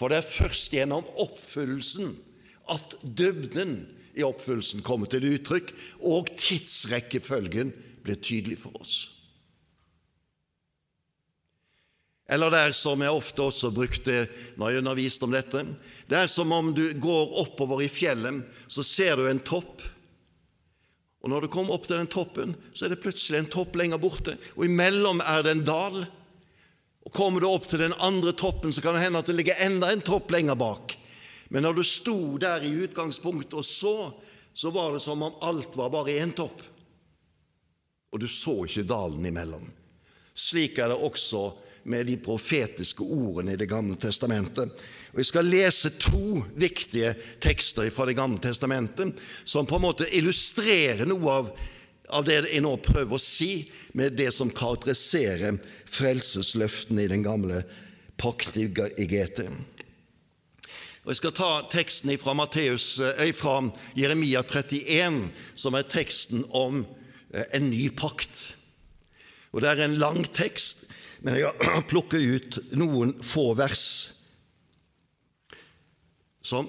For 0.00 0.08
det 0.08 0.22
er 0.22 0.32
først 0.32 0.72
gjennom 0.72 1.04
oppfyllelsen 1.20 2.14
at 2.72 2.94
dybden 3.04 3.82
i 4.16 4.24
oppfyllelsen 4.24 4.80
kommer 4.86 5.10
til 5.12 5.26
uttrykk, 5.28 5.74
og 6.08 6.30
tidsrekkefølgen 6.40 7.74
blir 8.00 8.16
tydelig 8.24 8.62
for 8.62 8.80
oss. 8.80 9.02
Eller 12.30 12.52
det 12.52 12.60
er 12.62 12.74
som 12.78 13.02
jeg 13.02 13.12
ofte 13.12 13.42
også 13.42 13.72
brukte 13.74 14.22
når 14.56 14.70
jeg 14.70 14.80
underviste 14.80 15.26
om 15.26 15.32
dette 15.34 15.64
Det 16.06 16.16
er 16.16 16.28
som 16.30 16.52
om 16.54 16.70
du 16.72 16.84
går 17.02 17.34
oppover 17.42 17.82
i 17.82 17.90
fjellet, 17.90 18.44
så 18.70 18.86
ser 18.86 19.18
du 19.18 19.26
en 19.26 19.42
topp. 19.42 19.82
Og 21.20 21.28
når 21.28 21.44
du 21.44 21.52
kommer 21.52 21.74
opp 21.74 21.84
til 21.90 21.98
den 21.98 22.08
toppen, 22.08 22.54
så 22.72 22.86
er 22.86 22.94
det 22.94 23.02
plutselig 23.02 23.42
en 23.42 23.50
topp 23.52 23.76
lenger 23.76 24.00
borte, 24.00 24.38
og 24.56 24.64
imellom 24.64 25.20
er 25.26 25.44
det 25.44 25.56
en 25.56 25.66
dal. 25.66 25.98
Kommer 27.12 27.42
du 27.42 27.48
opp 27.50 27.66
til 27.68 27.82
den 27.82 27.94
andre 27.98 28.32
toppen, 28.32 28.72
så 28.72 28.82
kan 28.84 28.94
det 28.94 29.04
hende 29.04 29.22
at 29.22 29.28
det 29.30 29.36
ligger 29.38 29.62
enda 29.66 29.90
en 29.90 30.02
topp 30.04 30.30
lenger 30.30 30.58
bak. 30.58 30.94
Men 31.50 31.66
når 31.66 31.80
du 31.80 31.84
sto 31.86 32.18
der 32.38 32.62
i 32.62 32.74
utgangspunktet 32.84 33.56
og 33.58 33.66
så, 33.66 33.94
så 34.54 34.70
var 34.70 34.94
det 34.94 35.02
som 35.02 35.22
om 35.22 35.40
alt 35.42 35.74
var 35.78 35.90
bare 35.90 36.14
én 36.22 36.34
topp. 36.36 36.62
Og 38.10 38.22
du 38.22 38.28
så 38.30 38.60
ikke 38.66 38.86
dalen 38.86 39.26
imellom. 39.26 39.66
Slik 40.34 40.78
er 40.78 40.92
det 40.92 41.02
også 41.02 41.48
med 41.90 42.06
de 42.06 42.16
profetiske 42.20 43.02
ordene 43.02 43.54
i 43.54 43.58
Det 43.58 43.68
gamle 43.70 43.96
testamentet. 43.98 44.70
Og 45.10 45.18
Vi 45.18 45.24
skal 45.24 45.50
lese 45.50 45.90
to 45.98 46.42
viktige 46.54 47.14
tekster 47.40 47.90
fra 47.90 48.06
Det 48.06 48.14
gamle 48.18 48.38
testamentet 48.38 49.18
som 49.44 49.66
på 49.66 49.76
en 49.76 49.86
måte 49.88 50.10
illustrerer 50.14 51.06
noe 51.08 51.30
av, 51.30 51.50
av 52.12 52.26
det 52.26 52.40
jeg 52.48 52.62
nå 52.64 52.74
prøver 52.84 53.16
å 53.16 53.22
si 53.22 53.70
med 53.96 54.16
det 54.18 54.30
som 54.34 54.52
karakteriserer 54.52 55.58
frelsesløftene 55.90 57.04
i 57.04 57.10
den 57.10 57.24
gamle 57.26 57.62
pakt 58.20 58.58
i 58.60 58.68
GT. 58.70 59.46
Og 61.00 61.12
Jeg 61.14 61.16
skal 61.22 61.32
ta 61.32 61.50
teksten 61.72 62.12
fra, 62.20 62.34
Matteus, 62.36 62.98
eh, 63.00 63.32
fra 63.32 63.62
Jeremia 63.96 64.42
31, 64.42 65.30
som 65.54 65.74
er 65.74 65.88
teksten 65.88 66.44
om 66.50 66.84
eh, 67.32 67.46
en 67.56 67.70
ny 67.70 67.88
pakt. 67.88 68.54
Og 69.52 69.62
Det 69.62 69.70
er 69.70 69.84
en 69.86 69.98
lang 69.98 70.24
tekst, 70.32 70.84
men 71.20 71.40
jeg 71.40 71.48
har 71.48 71.88
plukket 71.92 72.20
ut 72.20 72.60
noen 72.76 73.16
få 73.24 73.54
vers 73.56 73.86
som 76.42 76.68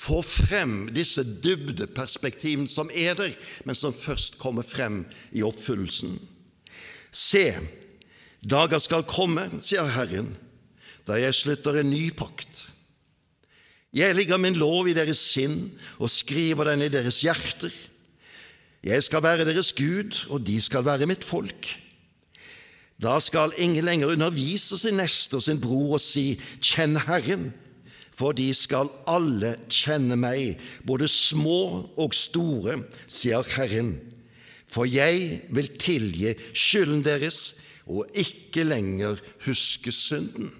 får 0.00 0.22
frem 0.24 0.76
disse 0.96 1.22
dybdeperspektivene 1.44 2.70
som 2.72 2.88
er 2.96 3.18
der, 3.18 3.34
men 3.68 3.76
som 3.76 3.92
først 3.92 4.38
kommer 4.40 4.64
frem 4.64 5.02
i 5.36 5.44
oppfyllelsen. 5.44 6.16
Se, 7.12 7.44
dager 8.40 8.80
skal 8.80 9.04
komme, 9.08 9.44
sier 9.60 9.90
Herren, 9.92 10.32
da 11.04 11.18
jeg 11.20 11.36
slutter 11.36 11.80
en 11.80 11.92
ny 11.92 12.08
pakt. 12.16 12.70
Jeg 13.92 14.14
ligger 14.14 14.38
min 14.38 14.56
lov 14.56 14.88
i 14.88 14.94
deres 14.94 15.20
sinn 15.32 15.72
og 15.98 16.12
skriver 16.12 16.70
den 16.70 16.86
i 16.86 16.92
deres 16.92 17.20
hjerter. 17.26 17.74
Jeg 18.86 19.02
skal 19.04 19.24
være 19.24 19.44
deres 19.44 19.74
Gud, 19.76 20.24
og 20.30 20.46
de 20.46 20.56
skal 20.62 20.86
være 20.86 21.08
mitt 21.10 21.26
folk. 21.26 21.66
Da 23.00 23.18
skal 23.20 23.52
ingen 23.58 23.84
lenger 23.84 24.12
undervise 24.14 24.78
sin 24.78 25.00
neste 25.00 25.36
og 25.36 25.44
sin 25.44 25.60
bror 25.60 25.98
og 25.98 26.04
si, 26.04 26.38
Kjenn 26.62 27.00
Herren, 27.08 27.50
for 28.20 28.36
de 28.36 28.50
skal 28.56 28.90
alle 29.08 29.54
kjenne 29.72 30.18
meg, 30.20 30.60
både 30.84 31.08
små 31.08 31.88
og 31.96 32.16
store, 32.16 32.76
sier 33.08 33.46
Herren. 33.56 33.94
For 34.70 34.86
jeg 34.86 35.40
vil 35.50 35.70
tilgi 35.80 36.34
skylden 36.52 37.04
deres 37.06 37.40
og 37.90 38.10
ikke 38.14 38.66
lenger 38.68 39.18
huske 39.46 39.92
synden. 39.94 40.52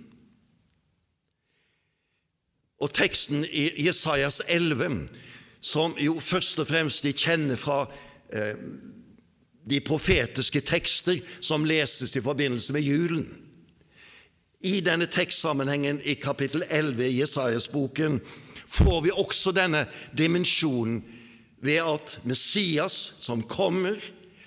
Og 2.80 2.94
teksten 2.96 3.44
i 3.44 3.68
Jesajas 3.84 4.40
11, 4.48 5.04
som 5.60 5.92
jo 6.00 6.16
først 6.16 6.62
og 6.62 6.70
fremst 6.70 7.04
de 7.04 7.12
kjenner 7.12 7.60
fra 7.60 7.82
eh, 8.32 8.56
de 9.68 9.82
profetiske 9.84 10.62
tekster 10.64 11.20
som 11.44 11.68
leses 11.68 12.16
i 12.16 12.24
forbindelse 12.24 12.72
med 12.72 12.88
julen. 12.88 13.26
I 14.60 14.82
denne 14.84 15.06
tekstsammenhengen 15.08 16.02
i 16.04 16.14
kapittel 16.20 16.66
11 16.68 17.04
i 17.06 17.20
Jesajas-boken 17.22 18.18
får 18.68 18.98
vi 19.06 19.12
også 19.14 19.54
denne 19.56 19.86
dimensjonen 20.12 20.98
ved 21.64 21.80
at 21.80 22.18
Messias 22.28 22.98
som 23.24 23.40
kommer, 23.48 23.96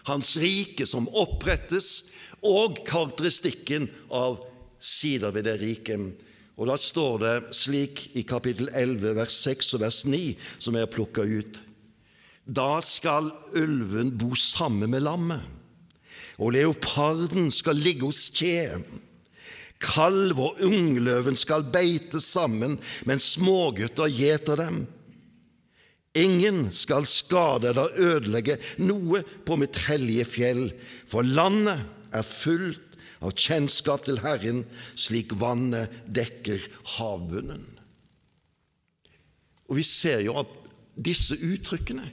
hans 0.05 0.35
rike 0.37 0.85
som 0.85 1.07
opprettes, 1.09 2.11
og 2.43 2.83
karakteristikken 2.85 3.87
av 4.13 4.37
sider 4.77 5.33
ved 5.33 5.47
det 5.47 5.55
riket. 5.61 6.11
Og 6.61 6.69
Da 6.69 6.77
står 6.77 7.17
det 7.23 7.55
slik 7.57 8.11
i 8.13 8.21
kapittel 8.21 8.69
11, 8.69 9.15
vers 9.17 9.33
6 9.33 9.73
og 9.73 9.81
vers 9.81 10.03
9, 10.05 10.35
som 10.59 10.75
jeg 10.75 10.85
har 10.85 10.93
plukka 10.93 11.25
ut. 11.25 11.57
Da 12.45 12.81
skal 12.85 13.31
ulven 13.55 14.11
bo 14.13 14.35
sammen 14.35 14.91
med 14.91 15.07
lammet, 15.07 15.41
og 16.37 16.53
leoparden 16.53 17.49
skal 17.49 17.81
ligge 17.81 18.05
hos 18.05 18.27
kje. 18.29 18.77
Kalv 19.83 20.39
og 20.39 20.61
ungløven 20.63 21.37
skal 21.39 21.65
beite 21.73 22.21
sammen, 22.23 22.77
men 23.05 23.21
smågutter 23.23 24.11
gjeter 24.11 24.61
dem. 24.63 24.83
Ingen 26.15 26.67
skal 26.71 27.07
skade 27.09 27.71
eller 27.71 27.95
ødelegge 27.97 28.59
noe 28.85 29.23
på 29.45 29.57
mitt 29.57 29.79
hellige 29.87 30.27
fjell, 30.29 30.65
for 31.09 31.25
landet 31.25 31.81
er 32.13 32.27
fullt 32.27 32.81
av 33.23 33.33
kjennskap 33.39 34.05
til 34.05 34.19
Herren, 34.21 34.63
slik 34.99 35.33
vannet 35.41 35.91
dekker 36.05 36.61
havbunnen. 36.97 37.65
Og 39.71 39.79
Vi 39.79 39.85
ser 39.87 40.21
jo 40.21 40.35
at 40.43 40.51
disse 40.93 41.33
uttrykkene 41.41 42.11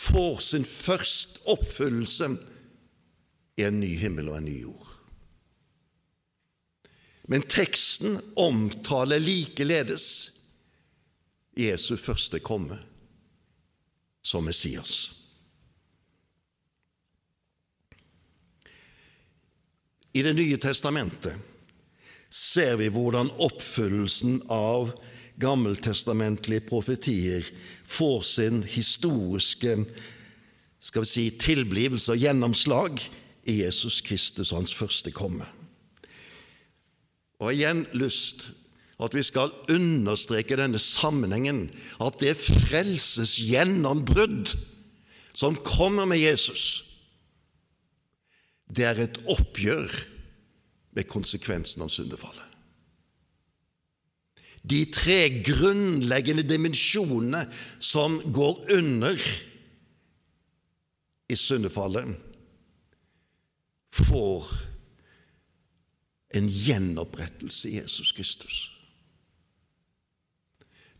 får 0.00 0.40
sin 0.40 0.64
første 0.64 1.42
oppfyllelse 1.50 2.30
i 3.60 3.66
en 3.66 3.82
ny 3.82 3.92
himmel 4.00 4.30
og 4.32 4.40
en 4.40 4.48
ny 4.48 4.56
jord. 4.62 4.93
Men 7.28 7.42
teksten 7.48 8.18
omtaler 8.36 9.22
likeledes 9.22 10.06
Jesu 11.56 11.96
første 11.96 12.40
komme 12.44 12.78
som 14.24 14.44
Messias. 14.44 15.12
I 20.14 20.22
Det 20.22 20.34
nye 20.36 20.58
testamentet 20.62 21.40
ser 22.30 22.76
vi 22.78 22.90
hvordan 22.92 23.32
oppfyllelsen 23.42 24.42
av 24.52 24.92
gammeltestamentlige 25.42 26.66
profetier 26.68 27.46
får 27.86 28.22
sin 28.22 28.62
historiske 28.62 29.74
skal 30.84 31.02
vi 31.02 31.08
si, 31.08 31.24
tilblivelse 31.40 32.12
og 32.12 32.20
gjennomslag 32.20 33.00
i 33.48 33.60
Jesus 33.62 34.02
Kristus 34.04 34.52
og 34.52 34.60
hans 34.60 34.74
første 34.76 35.10
komme. 35.14 35.48
Og 37.44 37.52
igjen 37.52 37.84
lyst 37.92 38.48
at 39.02 39.14
vi 39.16 39.24
skal 39.26 39.52
understreke 39.74 40.56
denne 40.56 40.78
sammenhengen, 40.80 41.66
at 42.00 42.16
det 42.22 42.36
frelses 42.38 43.36
gjennombrudd 43.42 44.54
som 45.34 45.58
kommer 45.66 46.06
med 46.08 46.22
Jesus, 46.22 46.84
det 48.70 48.86
er 48.86 49.02
et 49.02 49.18
oppgjør 49.30 49.92
med 50.94 51.08
konsekvensen 51.10 51.82
av 51.84 51.90
syndefallet. 51.92 52.54
De 54.64 54.80
tre 54.88 55.42
grunnleggende 55.44 56.46
dimensjonene 56.48 57.42
som 57.84 58.16
går 58.32 58.62
under 58.78 59.18
i 61.28 61.36
syndefallet, 61.36 62.14
får 63.94 64.48
en 66.34 66.48
gjenopprettelse 66.50 67.70
i 67.70 67.76
Jesus 67.78 68.12
Kristus. 68.12 68.70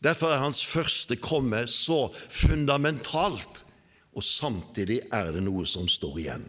Derfor 0.04 0.34
er 0.34 0.42
hans 0.44 0.64
første 0.66 1.16
komme 1.16 1.64
så 1.70 2.06
fundamentalt, 2.28 3.64
og 4.14 4.22
samtidig 4.22 5.00
er 5.12 5.32
det 5.34 5.42
noe 5.46 5.64
som 5.66 5.88
står 5.90 6.20
igjen. 6.22 6.44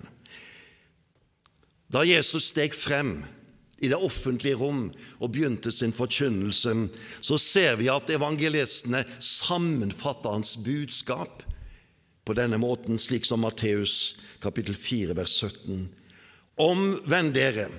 Da 1.89 2.03
Jesus 2.05 2.51
steg 2.51 2.75
frem 2.75 3.23
i 3.79 3.89
det 3.91 3.97
offentlige 3.97 4.57
rom 4.59 4.89
og 5.19 5.31
begynte 5.31 5.71
sin 5.71 5.93
forkynnelse, 5.95 6.73
så 7.21 7.37
ser 7.41 7.79
vi 7.79 7.89
at 7.91 8.09
evangelistene 8.11 9.03
sammenfatter 9.19 10.35
hans 10.35 10.55
budskap 10.65 11.43
på 12.25 12.35
denne 12.37 12.59
måten, 12.61 12.99
slik 12.99 13.27
som 13.27 13.43
Matteus 13.45 14.15
kapittel 14.43 14.75
4, 14.75 15.15
vers 15.17 15.39
17. 15.41 15.87
Omvend 16.61 17.35
dere, 17.35 17.69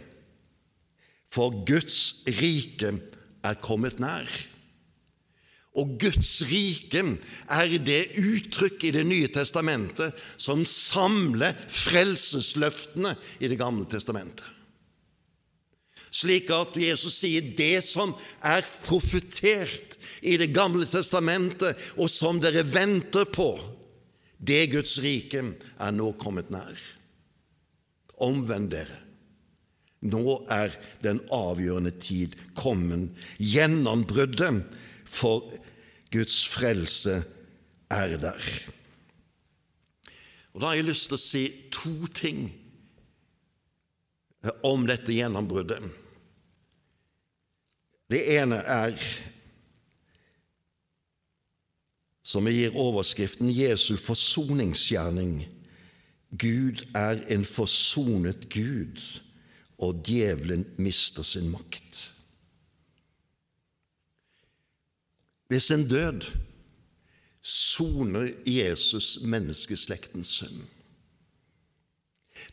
for 1.37 1.53
Guds 1.69 2.25
rike 2.39 2.95
er 3.45 3.59
kommet 3.63 4.01
nær. 4.01 4.29
Og 5.77 5.99
Guds 6.01 6.39
rike 6.49 7.03
er 7.53 7.73
det 7.85 8.17
uttrykk 8.17 8.87
i 8.89 8.95
Det 8.97 9.05
nye 9.05 9.29
testamentet 9.29 10.17
som 10.41 10.65
samler 10.65 11.53
frelsesløftene 11.69 13.13
i 13.41 13.51
Det 13.53 13.59
gamle 13.61 13.85
testamentet. 13.85 14.47
Slik 16.17 16.49
at 16.55 16.79
Jesus 16.81 17.19
sier 17.21 17.45
det 17.59 17.85
som 17.85 18.15
er 18.41 18.65
profetert 18.87 19.99
i 20.23 20.39
Det 20.41 20.49
gamle 20.57 20.89
testamentet, 20.89 21.77
og 22.01 22.09
som 22.09 22.41
dere 22.41 22.65
venter 22.65 23.29
på, 23.29 23.51
det 24.41 24.71
Guds 24.73 24.97
rike 25.05 25.43
er 25.45 25.93
nå 25.93 26.15
kommet 26.17 26.49
nær. 26.49 26.79
Omvend 28.25 28.71
dere. 28.73 29.06
Nå 30.05 30.41
er 30.53 30.75
den 31.03 31.23
avgjørende 31.33 31.95
tid 32.01 32.37
kommet. 32.59 33.11
Gjennombruddet 33.41 34.65
for 35.05 35.47
Guds 36.13 36.43
frelse 36.49 37.23
er 37.91 38.17
der. 38.21 38.43
Og 40.55 40.61
Da 40.61 40.67
har 40.67 40.75
jeg 40.79 40.89
lyst 40.89 41.11
til 41.11 41.19
å 41.19 41.21
si 41.21 41.45
to 41.73 42.09
ting 42.17 42.47
om 44.65 44.87
dette 44.89 45.13
gjennombruddet. 45.13 45.83
Det 48.09 48.23
ene 48.39 48.61
er, 48.63 48.95
som 52.23 52.47
jeg 52.47 52.61
gir 52.61 52.79
overskriften, 52.79 53.51
Jesu 53.51 53.97
forsoningsgjerning. 53.99 55.41
Gud 56.39 56.87
er 56.95 57.21
en 57.35 57.45
forsonet 57.45 58.49
Gud, 58.55 59.03
og 59.79 60.03
djevelen 60.07 60.65
mister 60.81 61.23
sin 61.23 61.51
makt. 61.53 62.13
Ved 65.49 65.61
sin 65.61 65.89
død 65.89 66.25
soner 67.43 68.31
Jesus 68.47 69.19
menneskeslektens 69.23 70.29
synd. 70.29 70.65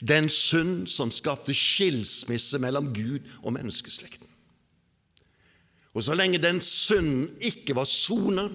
Den 0.07 0.29
synd 0.29 0.87
som 0.87 1.11
skapte 1.11 1.53
skilsmisse 1.53 2.59
mellom 2.59 2.93
Gud 2.93 3.19
og 3.43 3.53
menneskeslekten. 3.53 4.27
Og 5.93 6.03
så 6.03 6.15
lenge 6.17 6.41
den 6.41 6.61
synden 6.61 7.29
ikke 7.41 7.75
var 7.75 7.85
sonet, 7.89 8.51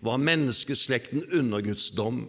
var 0.00 0.16
menneskeslekten 0.16 1.24
under 1.32 1.60
Guds 1.60 1.90
dom. 1.90 2.24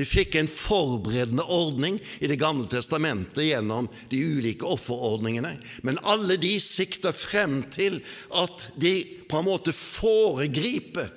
De 0.00 0.06
fikk 0.08 0.38
en 0.40 0.48
forberedende 0.48 1.44
ordning 1.52 1.98
i 2.24 2.28
Det 2.30 2.38
gamle 2.40 2.64
testamentet 2.72 3.50
gjennom 3.50 3.88
de 4.08 4.20
ulike 4.24 4.64
offerordningene, 4.64 5.58
men 5.84 6.00
alle 6.08 6.38
de 6.40 6.54
sikter 6.64 7.12
frem 7.12 7.60
til 7.68 7.98
at 8.32 8.70
de 8.80 8.94
på 9.28 9.40
en 9.42 9.50
måte 9.50 9.74
foregriper 9.76 11.10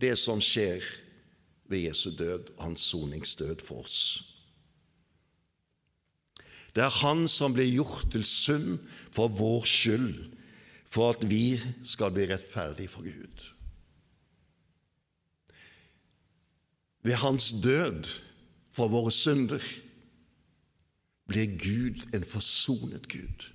det 0.00 0.18
som 0.20 0.42
skjer 0.44 0.84
ved 1.70 1.86
Jesu 1.86 2.10
død, 2.18 2.50
hans 2.60 2.90
soningsdød 2.90 3.64
for 3.64 3.86
oss. 3.86 4.00
Det 6.74 6.84
er 6.84 6.98
Han 7.00 7.24
som 7.28 7.54
blir 7.54 7.70
gjort 7.72 8.10
til 8.12 8.24
synd 8.26 8.76
for 9.14 9.32
vår 9.32 9.64
skyld, 9.66 10.36
for 10.90 11.14
at 11.14 11.24
vi 11.24 11.56
skal 11.86 12.12
bli 12.14 12.28
rettferdige 12.30 12.90
for 12.90 13.06
Gud. 13.06 13.48
Ved 17.02 17.14
hans 17.22 17.52
død 17.62 18.08
for 18.72 18.88
våre 18.92 19.12
synder 19.12 19.64
ble 21.30 21.46
Gud 21.60 22.04
en 22.14 22.26
forsonet 22.26 23.08
Gud. 23.08 23.48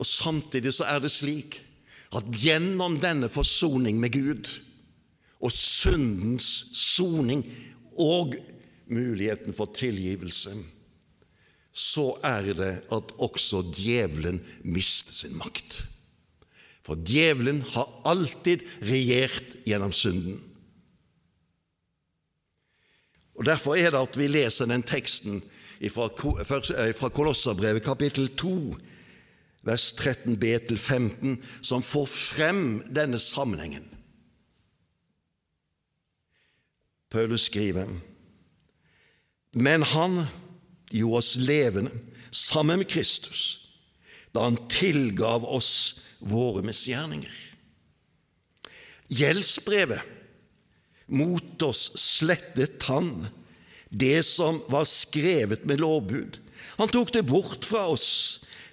Og 0.00 0.06
Samtidig 0.06 0.72
så 0.74 0.86
er 0.88 1.02
det 1.04 1.12
slik 1.12 1.60
at 2.16 2.26
gjennom 2.34 2.96
denne 3.00 3.28
forsoning 3.28 4.00
med 4.00 4.14
Gud 4.16 4.48
og 5.40 5.52
syndens 5.52 6.48
soning 6.76 7.44
og 8.00 8.34
muligheten 8.90 9.54
for 9.54 9.70
tilgivelse, 9.76 10.56
så 11.72 12.16
er 12.26 12.50
det 12.56 12.72
at 12.92 13.12
også 13.22 13.62
djevelen 13.76 14.40
mister 14.64 15.12
sin 15.14 15.36
makt. 15.38 15.84
For 16.86 16.96
djevelen 17.06 17.62
har 17.74 17.88
alltid 18.08 18.64
regjert 18.82 19.58
gjennom 19.68 19.92
synden. 19.92 20.40
Og 23.40 23.46
Derfor 23.48 23.76
er 23.76 23.92
det 23.92 24.00
at 24.00 24.16
vi 24.20 24.28
leser 24.28 24.68
den 24.68 24.84
teksten 24.84 25.40
fra 25.88 27.08
Kolosserbrevet 27.08 27.84
kapittel 27.84 28.28
2, 28.36 28.76
vers 29.64 29.86
13b 29.96 30.44
til 30.68 30.78
15, 30.78 31.38
som 31.62 31.82
får 31.82 32.06
frem 32.10 32.82
denne 32.92 33.18
sammenhengen. 33.18 33.86
Paulus 37.10 37.48
skriver 37.48 37.88
Men 39.52 39.82
han 39.82 40.26
gjorde 40.90 41.16
oss 41.16 41.36
levende 41.36 41.90
sammen 42.30 42.78
med 42.78 42.88
Kristus 42.88 43.56
da 44.34 44.44
han 44.46 44.60
tilgav 44.70 45.42
oss 45.42 46.04
våre 46.20 46.62
misgjerninger. 46.66 47.32
Gjeldsbrevet 49.10 50.00
mot 51.10 51.62
oss 51.66 51.90
slettet 51.98 52.82
han, 52.86 53.26
det 53.88 54.22
som 54.22 54.60
var 54.70 54.86
skrevet 54.86 55.64
med 55.66 55.82
lovbud. 55.82 56.38
Han 56.78 56.92
tok 56.92 57.12
det 57.12 57.26
bort 57.26 57.66
fra 57.66 57.88
oss 57.90 58.12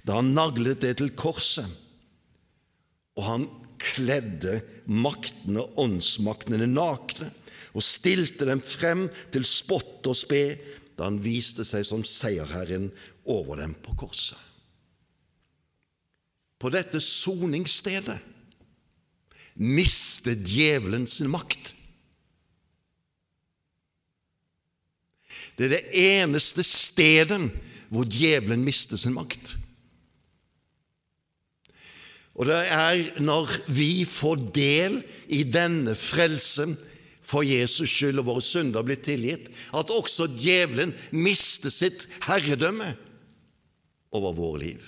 da 0.05 0.19
han 0.19 0.35
naglet 0.37 0.83
det 0.83 0.93
til 1.01 1.09
korset. 1.17 1.65
Og 3.17 3.25
han 3.25 3.47
kledde 3.81 4.59
maktene 4.85 5.65
åndsmaktene 5.81 6.69
nakne 6.69 7.31
og 7.73 7.85
stilte 7.85 8.45
dem 8.49 8.61
frem 8.61 9.07
til 9.33 9.45
spott 9.47 10.05
og 10.07 10.17
spe 10.17 10.43
da 10.97 11.09
han 11.09 11.19
viste 11.21 11.65
seg 11.67 11.85
som 11.85 12.05
seierherren 12.07 12.91
over 13.25 13.61
dem 13.61 13.75
på 13.83 13.97
korset 14.05 14.46
på 16.57 16.71
dette 16.73 17.01
soningsstedet 17.03 18.17
mister 19.57 20.37
djevelen 20.37 21.07
sin 21.09 21.29
makt. 21.33 21.73
Det 25.57 25.65
er 25.65 25.73
det 25.73 26.03
eneste 26.21 26.65
stedet 26.65 27.39
hvor 27.89 28.05
djevelen 28.05 28.61
mister 28.65 28.99
sin 28.99 29.15
makt. 29.17 29.55
Og 32.37 32.45
det 32.45 32.59
er 32.69 33.01
når 33.23 33.49
vi 33.73 34.05
får 34.05 34.43
del 34.53 34.99
i 35.33 35.41
denne 35.49 35.97
frelsen, 35.97 36.77
for 37.27 37.43
Jesus 37.43 37.91
skyld 37.91 38.21
og 38.21 38.29
våre 38.29 38.43
synder 38.45 38.85
blir 38.87 39.01
tilgitt, 39.03 39.49
at 39.75 39.89
også 39.91 40.29
djevelen 40.37 40.93
mister 41.11 41.73
sitt 41.73 42.05
herredømme 42.23 42.93
over 44.15 44.37
våre 44.37 44.61
liv. 44.61 44.85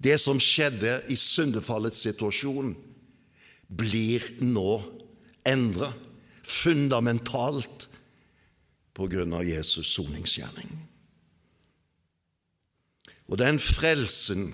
Det 0.00 0.16
som 0.20 0.40
skjedde 0.40 1.02
i 1.12 1.16
syndefallets 1.18 2.00
situasjon, 2.06 2.72
blir 3.70 4.24
nå 4.42 4.80
endra 5.46 5.92
fundamentalt 6.42 7.86
på 8.96 9.06
grunn 9.12 9.36
av 9.36 9.44
Jesus' 9.46 9.92
soningsgjerning. 9.94 10.72
Og 13.30 13.38
den 13.38 13.60
frelsen 13.62 14.50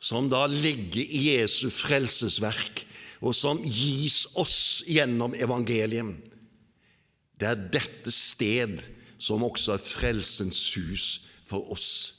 som 0.00 0.30
da 0.30 0.46
ligger 0.48 1.02
i 1.02 1.24
Jesu 1.34 1.68
frelsesverk, 1.74 2.84
og 3.18 3.34
som 3.34 3.58
gis 3.66 4.22
oss 4.38 4.84
gjennom 4.86 5.34
evangeliet, 5.34 6.14
det 7.38 7.50
er 7.50 7.66
dette 7.74 8.12
sted 8.14 8.78
som 9.18 9.42
også 9.46 9.74
er 9.74 9.82
frelsens 9.82 10.62
hus 10.78 11.08
for 11.46 11.74
oss 11.74 12.17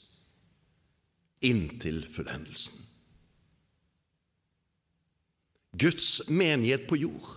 inntil 1.40 2.02
fullendelsen. 2.10 2.76
Guds 5.78 6.28
menighet 6.28 6.88
på 6.88 6.98
jord 6.98 7.36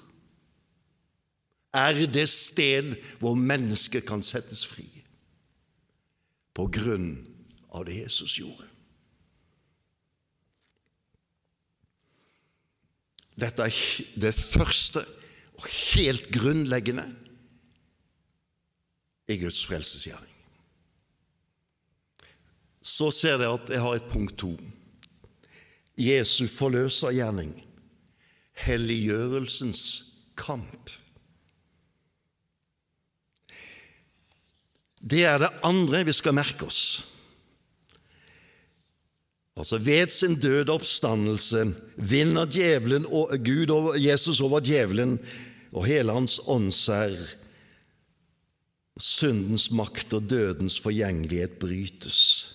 er 1.74 1.98
det 2.10 2.28
sted 2.30 2.96
hvor 3.22 3.38
mennesket 3.38 4.06
kan 4.06 4.24
settes 4.26 4.66
fri 4.68 4.88
på 6.54 6.68
grunn 6.74 7.16
av 7.74 7.86
det 7.88 7.98
Jesus 8.04 8.38
gjorde. 8.38 8.68
Dette 13.34 13.66
er 13.66 13.78
det 14.22 14.34
første 14.38 15.02
og 15.58 15.66
helt 15.96 16.30
grunnleggende 16.34 17.08
i 19.34 19.40
Guds 19.42 19.64
frelsesgjerning. 19.66 20.33
Så 22.84 23.12
ser 23.16 23.40
dere 23.40 23.56
at 23.56 23.70
jeg 23.72 23.82
har 23.82 23.96
et 23.96 24.10
punkt 24.12 24.36
to. 24.42 24.52
Jesu 26.00 26.48
forløsergjerning, 26.50 27.54
helliggjørelsens 28.66 29.86
kamp. 30.40 30.92
Det 35.04 35.26
er 35.28 35.42
det 35.44 35.52
andre 35.68 36.04
vi 36.08 36.16
skal 36.16 36.36
merke 36.36 36.68
oss. 36.68 36.84
Altså 39.60 39.78
Ved 39.78 40.10
sin 40.10 40.40
døde 40.42 40.74
oppstandelse 40.74 41.68
vinner 41.98 42.50
djevelen 42.50 43.06
og 43.06 43.36
Gud 43.46 43.70
over 43.70 44.00
Jesus 44.02 44.42
over 44.42 44.64
djevelen 44.66 45.20
og 45.74 45.86
hele 45.86 46.16
hans 46.16 46.40
åndsherr. 46.48 47.20
Syndens 48.98 49.72
makt 49.74 50.14
og 50.14 50.30
dødens 50.30 50.80
forgjengelighet 50.82 51.60
brytes. 51.62 52.53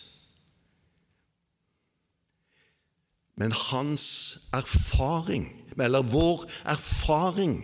Men 3.38 3.52
hans 3.54 4.06
erfaring, 4.52 5.50
eller 5.78 6.02
vår 6.02 6.44
erfaring 6.66 7.60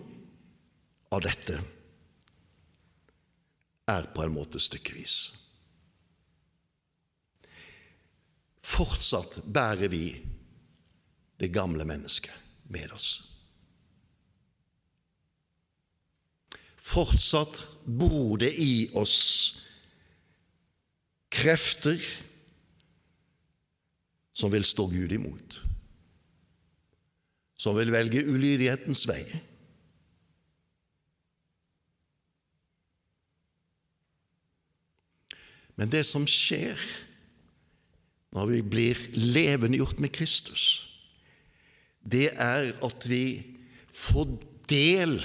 av 1.10 1.24
dette, 1.24 1.58
er 3.90 4.06
på 4.14 4.22
en 4.24 4.32
måte 4.32 4.62
stykkevis. 4.62 5.16
Fortsatt 8.64 9.42
bærer 9.44 9.90
vi 9.92 10.06
det 11.42 11.50
gamle 11.52 11.84
mennesket 11.84 12.32
med 12.72 12.94
oss. 12.94 13.10
Fortsatt 16.78 17.58
bor 17.84 18.38
det 18.40 18.52
i 18.60 18.86
oss 18.96 19.18
krefter 21.34 21.98
som 24.34 24.52
vil 24.52 24.66
stå 24.66 24.88
Gud 24.90 25.12
imot, 25.14 25.60
som 27.56 27.76
vil 27.78 27.92
velge 27.94 28.24
ulydighetens 28.26 29.06
vei. 29.08 29.22
Men 35.78 35.90
det 35.90 36.04
som 36.06 36.26
skjer 36.30 36.78
når 38.34 38.50
vi 38.50 38.60
blir 38.66 38.98
levendegjort 39.14 40.02
med 40.02 40.10
Kristus, 40.14 40.64
det 42.02 42.32
er 42.34 42.72
at 42.84 43.06
vi 43.08 43.26
får 43.94 44.34
del 44.70 45.20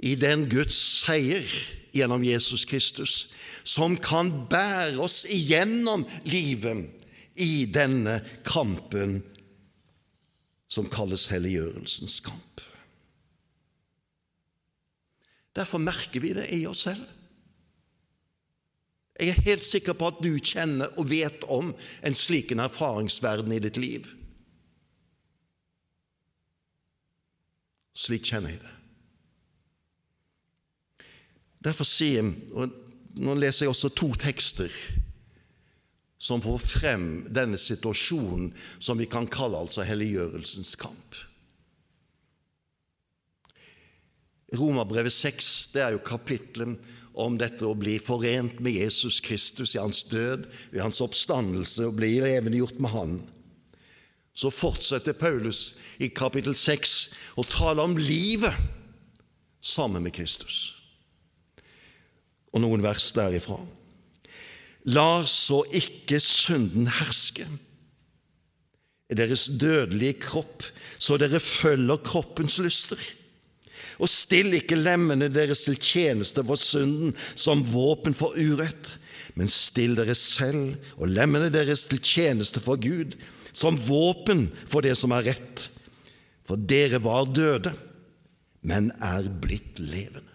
i 0.00 0.14
den 0.16 0.46
Guds 0.48 0.76
seier 1.04 1.44
gjennom 1.94 2.24
Jesus 2.24 2.64
Kristus 2.68 3.32
som 3.66 3.96
kan 4.00 4.32
bære 4.50 4.98
oss 5.02 5.24
igjennom 5.28 6.06
livet 6.24 6.88
i 7.40 7.66
denne 7.70 8.20
kampen 8.46 9.20
som 10.70 10.88
kalles 10.90 11.26
helliggjørelsens 11.32 12.20
kamp. 12.24 12.62
Derfor 15.56 15.82
merker 15.82 16.22
vi 16.22 16.34
det 16.36 16.46
i 16.54 16.62
oss 16.70 16.84
selv. 16.86 17.02
Jeg 19.20 19.34
er 19.34 19.48
helt 19.50 19.64
sikker 19.66 19.96
på 19.98 20.08
at 20.08 20.20
du 20.24 20.30
kjenner 20.38 20.94
og 20.96 21.10
vet 21.10 21.42
om 21.52 21.74
en 22.06 22.16
slik 22.16 22.54
en 22.54 22.62
erfaringsverden 22.64 23.52
i 23.52 23.60
ditt 23.60 23.76
liv. 23.76 24.06
Slik 27.92 28.30
kjenner 28.30 28.54
jeg 28.54 28.62
det. 28.62 28.79
Derfor 31.64 31.88
sier 31.88 32.32
og 32.56 32.76
Nå 33.20 33.34
leser 33.34 33.66
jeg 33.66 33.72
også 33.72 33.88
to 33.98 34.06
tekster 34.14 34.70
som 36.20 36.42
får 36.44 36.60
frem 36.62 37.06
denne 37.32 37.58
situasjonen 37.58 38.52
som 38.78 39.00
vi 39.00 39.08
kan 39.10 39.26
kalle 39.26 39.58
altså 39.58 39.82
helliggjørelsens 39.88 40.76
kamp. 40.78 41.16
Romerbrevet 44.54 45.14
6 45.14 45.50
det 45.74 45.82
er 45.82 45.96
jo 45.96 46.04
kapitlet 46.06 46.78
om 47.20 47.36
dette 47.40 47.66
å 47.66 47.76
bli 47.78 47.98
forent 48.02 48.60
med 48.62 48.78
Jesus 48.78 49.20
Kristus 49.24 49.74
i 49.74 49.82
hans 49.82 50.02
død, 50.10 50.46
ved 50.70 50.82
hans 50.84 51.00
oppstandelse, 51.02 51.88
og 51.88 51.98
bli 51.98 52.16
levendegjort 52.22 52.78
med 52.80 52.94
Han, 52.94 53.16
så 54.34 54.52
fortsetter 54.54 55.18
Paulus 55.18 55.74
i 55.98 56.08
kapittel 56.14 56.54
6 56.56 56.98
å 57.40 57.44
tale 57.48 57.82
om 57.84 57.98
livet 57.98 58.54
sammen 59.60 60.06
med 60.06 60.14
Kristus. 60.16 60.79
Og 62.50 62.64
noen 62.64 62.82
vers 62.82 63.10
derifra. 63.14 63.60
La 64.90 65.22
så 65.28 65.62
ikke 65.76 66.18
synden 66.24 66.88
herske 67.00 67.46
i 69.10 69.16
deres 69.18 69.48
dødelige 69.58 70.20
kropp, 70.22 70.62
så 71.02 71.18
dere 71.18 71.40
følger 71.42 71.98
kroppens 72.06 72.60
lyster 72.62 73.00
og 74.00 74.08
still 74.08 74.54
ikke 74.56 74.78
lemmene 74.80 75.28
deres 75.32 75.66
til 75.66 75.76
tjeneste 75.76 76.44
for 76.46 76.60
synden 76.60 77.12
som 77.34 77.66
våpen 77.72 78.16
for 78.16 78.36
urett, 78.38 78.94
men 79.36 79.52
still 79.52 79.94
dere 79.98 80.16
selv 80.16 80.78
og 80.96 81.12
lemmene 81.12 81.50
deres 81.52 81.86
til 81.90 82.00
tjeneste 82.00 82.62
for 82.64 82.80
Gud 82.80 83.18
som 83.52 83.78
våpen 83.88 84.48
for 84.70 84.84
det 84.86 84.96
som 84.98 85.12
er 85.14 85.30
rett. 85.32 85.66
For 86.48 86.56
dere 86.58 87.02
var 87.04 87.28
døde, 87.30 87.74
men 88.66 88.90
er 89.04 89.28
blitt 89.42 89.78
levende. 89.82 90.29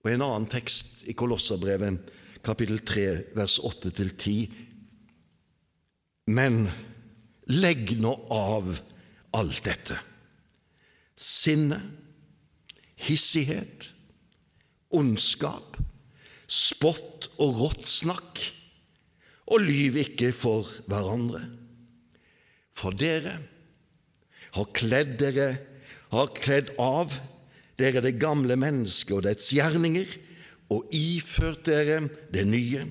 Og 0.00 0.12
en 0.12 0.24
annen 0.24 0.48
tekst 0.50 1.02
i 1.10 1.14
Kolosserbrevet, 1.16 2.00
kapittel 2.44 2.80
3, 2.86 3.06
vers 3.36 3.58
8-10. 3.60 4.48
Men 6.30 6.62
legg 7.50 7.96
nå 8.00 8.14
av 8.32 8.70
alt 9.36 9.64
dette 9.66 9.98
sinne, 11.20 11.76
hissighet, 13.04 13.90
ondskap, 14.96 15.76
spott 16.48 17.28
og 17.36 17.58
rått 17.60 17.84
snakk, 17.92 18.40
og 19.50 19.66
lyv 19.66 19.98
ikke 20.00 20.30
for 20.32 20.68
hverandre. 20.88 21.42
For 22.72 22.96
dere 22.96 23.36
har 24.56 24.72
kledd 24.72 25.18
dere 25.20 25.50
har 26.10 26.32
kledd 26.34 26.72
av 26.80 27.12
dere 27.80 28.02
det 28.04 28.18
gamle 28.20 28.56
mennesket 28.60 29.16
og 29.16 29.24
dets 29.26 29.50
gjerninger, 29.56 30.12
og 30.70 30.92
iført 30.94 31.64
dere 31.66 32.04
det 32.30 32.46
nye, 32.46 32.84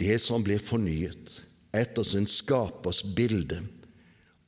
det 0.00 0.16
som 0.22 0.44
blir 0.44 0.62
fornyet 0.64 1.40
etter 1.76 2.06
sin 2.06 2.28
skapers 2.30 3.02
bilde, 3.16 3.60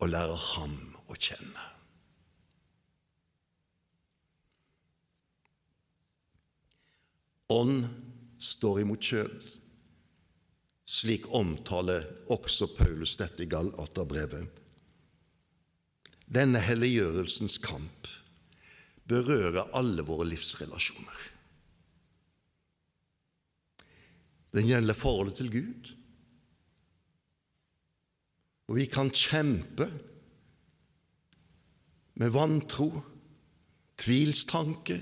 og 0.03 0.11
lærer 0.11 0.47
ham 0.57 0.73
å 1.07 1.15
kjenne. 1.19 1.67
Ånd 7.53 7.85
står 8.43 8.81
imot 8.83 9.05
kjød. 9.13 9.51
Slik 10.89 11.29
omtaler 11.37 12.09
også 12.33 12.67
Paulus 12.75 13.15
dette 13.21 13.45
i 13.45 13.51
Galaterbrevet. 13.51 14.49
Denne 16.33 16.63
helliggjørelsens 16.65 17.59
kamp 17.63 18.09
berører 19.09 19.73
alle 19.77 20.05
våre 20.07 20.29
livsrelasjoner. 20.31 21.29
Den 24.53 24.69
gjelder 24.69 24.97
forholdet 24.97 25.39
til 25.41 25.51
Gud. 25.53 25.93
Og 28.69 28.79
vi 28.79 28.87
kan 28.89 29.11
kjempe 29.13 29.89
med 32.21 32.33
vantro, 32.33 32.91
tvilstanker, 34.01 35.01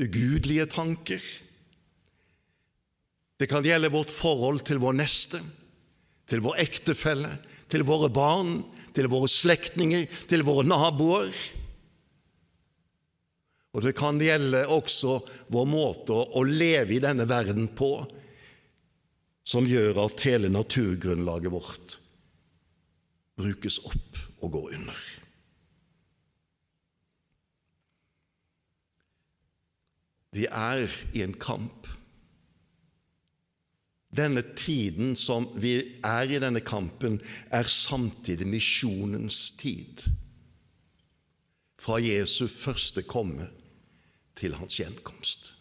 ugudelige 0.00 0.66
tanker. 0.70 1.22
Det 3.40 3.48
kan 3.48 3.64
gjelde 3.64 3.92
vårt 3.92 4.12
forhold 4.12 4.64
til 4.66 4.80
vår 4.82 4.98
neste, 4.98 5.40
til 6.30 6.42
vår 6.44 6.60
ektefelle, 6.62 7.30
til 7.70 7.86
våre 7.86 8.10
barn, 8.12 8.60
til 8.96 9.08
våre 9.12 9.30
slektninger, 9.30 10.06
til 10.30 10.44
våre 10.46 10.66
naboer. 10.66 11.30
Og 13.70 13.84
det 13.86 13.94
kan 13.98 14.18
gjelde 14.18 14.64
også 14.72 15.20
vår 15.54 15.68
måte 15.70 16.16
å 16.16 16.42
leve 16.46 16.96
i 16.96 17.02
denne 17.02 17.26
verden 17.30 17.68
på, 17.78 17.92
som 19.46 19.66
gjør 19.66 20.02
at 20.04 20.26
hele 20.26 20.50
naturgrunnlaget 20.52 21.54
vårt 21.54 21.96
brukes 23.40 23.78
opp 23.88 24.20
og 24.42 24.52
går 24.56 24.76
under. 24.78 25.00
Vi 30.30 30.46
er 30.46 30.86
i 31.16 31.24
en 31.24 31.34
kamp. 31.34 31.88
Denne 34.10 34.42
tiden 34.58 35.14
som 35.16 35.46
vi 35.62 35.76
er 36.02 36.30
i 36.30 36.40
denne 36.42 36.62
kampen, 36.66 37.20
er 37.50 37.70
samtidig 37.70 38.48
misjonens 38.50 39.52
tid. 39.58 40.02
Fra 41.80 42.00
Jesu 42.02 42.48
første 42.50 43.04
komme 43.06 43.46
til 44.36 44.56
hans 44.58 44.80
gjenkomst. 44.80 45.52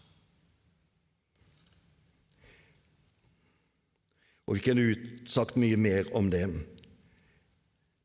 Og 4.49 4.57
Vi 4.57 4.65
kunne 4.65 4.95
sagt 5.29 5.59
mye 5.61 5.77
mer 5.77 6.09
om 6.17 6.31
det. 6.33 6.47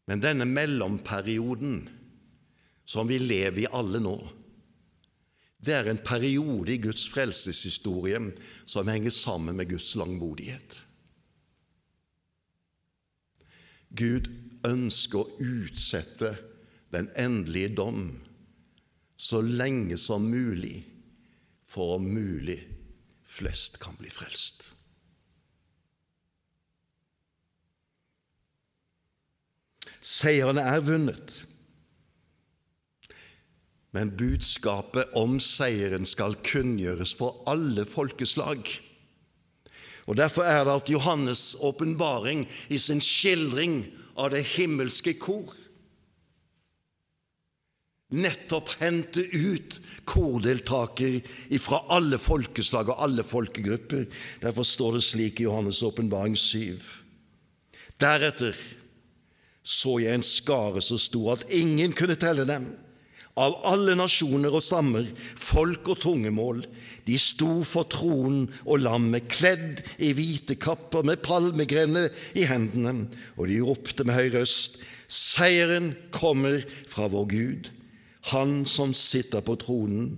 Men 0.05 0.21
denne 0.21 0.45
mellomperioden 0.45 1.87
som 2.85 3.09
vi 3.09 3.17
lever 3.19 3.63
i 3.63 3.71
alle 3.73 4.01
nå, 4.05 4.19
det 5.65 5.75
er 5.75 5.89
en 5.89 6.01
periode 6.05 6.75
i 6.75 6.81
Guds 6.83 7.07
frelseshistorie 7.09 8.21
som 8.67 8.89
henger 8.91 9.15
sammen 9.15 9.57
med 9.57 9.71
Guds 9.71 9.95
langmodighet. 9.97 10.77
Gud 13.95 14.29
ønsker 14.67 15.23
å 15.23 15.37
utsette 15.41 16.35
den 16.95 17.09
endelige 17.19 17.75
dom 17.79 18.07
så 19.17 19.41
lenge 19.41 19.97
som 20.01 20.27
mulig, 20.29 20.83
for 21.65 21.97
om 21.97 22.07
mulig 22.07 22.59
flest 23.25 23.81
kan 23.83 23.97
bli 23.99 24.11
frelst. 24.13 24.69
Seierne 30.05 30.61
er 30.69 30.83
vunnet, 30.85 31.39
men 33.95 34.13
budskapet 34.19 35.15
om 35.19 35.39
seieren 35.43 36.07
skal 36.09 36.37
kunngjøres 36.47 37.15
for 37.17 37.45
alle 37.51 37.87
folkeslag. 37.87 38.67
Og 40.05 40.19
Derfor 40.19 40.45
er 40.45 40.65
det 40.67 40.75
at 40.83 40.91
Johannes' 40.91 41.55
åpenbaring 41.65 42.45
i 42.69 42.79
sin 42.79 43.01
skildring 43.01 43.85
av 44.19 44.35
det 44.35 44.45
himmelske 44.57 45.15
kor 45.17 45.55
nettopp 48.15 48.71
hente 48.81 49.25
ut 49.33 49.79
kordeltaker 50.09 51.19
fra 51.63 51.81
alle 51.95 52.19
folkeslag 52.21 52.93
og 52.93 53.03
alle 53.07 53.25
folkegrupper. 53.27 54.07
Derfor 54.43 54.67
står 54.67 54.99
det 54.99 55.05
slik 55.09 55.41
i 55.41 55.49
Johannes' 55.49 55.83
åpenbaring 55.87 56.37
7. 56.39 56.79
Deretter 58.01 58.57
så 59.65 59.97
jeg 60.03 60.19
en 60.19 60.27
skare 60.27 60.83
så 60.85 60.99
stor 61.01 61.39
at 61.39 61.47
ingen 61.49 61.95
kunne 61.97 62.19
telle 62.21 62.45
dem. 62.49 62.69
Av 63.41 63.57
alle 63.67 63.97
nasjoner 63.99 64.55
og 64.55 64.63
stammer, 64.63 65.09
folk 65.35 65.89
og 65.91 66.03
tungemål. 66.05 66.63
De 67.05 67.17
sto 67.19 67.65
for 67.67 67.89
tronen 67.91 68.47
og 68.63 68.85
lammet, 68.85 69.27
kledd 69.29 69.83
i 69.99 70.13
hvite 70.15 70.55
kapper 70.61 71.03
med 71.07 71.23
palmegrener 71.25 72.13
i 72.39 72.47
hendene, 72.47 73.09
og 73.35 73.51
de 73.51 73.59
ropte 73.65 74.07
med 74.07 74.19
høy 74.19 74.37
røst, 74.39 74.79
Seieren 75.15 75.93
kommer 76.11 76.63
fra 76.91 77.07
vår 77.13 77.27
Gud 77.31 77.69
han 78.33 78.65
som 78.69 78.95
sitter 78.97 79.45
på 79.45 79.57
tronen, 79.61 80.15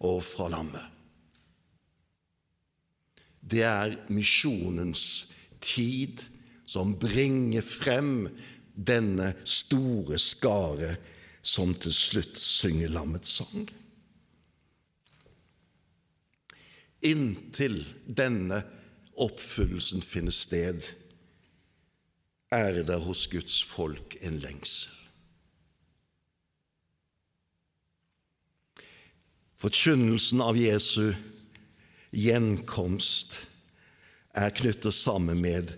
og 0.00 0.22
fra 0.24 0.46
lammet. 0.48 0.86
Det 3.40 3.60
er 3.66 3.98
misjonens 4.08 5.02
tid 5.60 6.22
som 6.64 6.94
bringer 6.96 7.64
frem 7.66 8.30
denne 8.72 9.34
store 9.44 10.16
skare 10.22 10.94
som 11.42 11.72
til 11.74 11.94
slutt 11.94 12.38
synger 12.40 12.92
lammets 12.92 13.38
sang. 13.40 13.68
Inntil 17.00 17.80
denne 18.04 18.60
oppfyllelsen 19.20 20.04
finner 20.04 20.34
sted, 20.34 20.84
er 22.52 22.82
det 22.84 22.98
hos 23.04 23.26
Guds 23.30 23.60
folk 23.64 24.16
en 24.20 24.40
lengsel. 24.42 24.92
Forkynnelsen 29.60 30.40
av 30.40 30.56
Jesu 30.56 31.12
gjenkomst 32.16 33.36
er 34.40 34.54
knyttet 34.56 34.96
sammen 34.96 35.42
med 35.44 35.74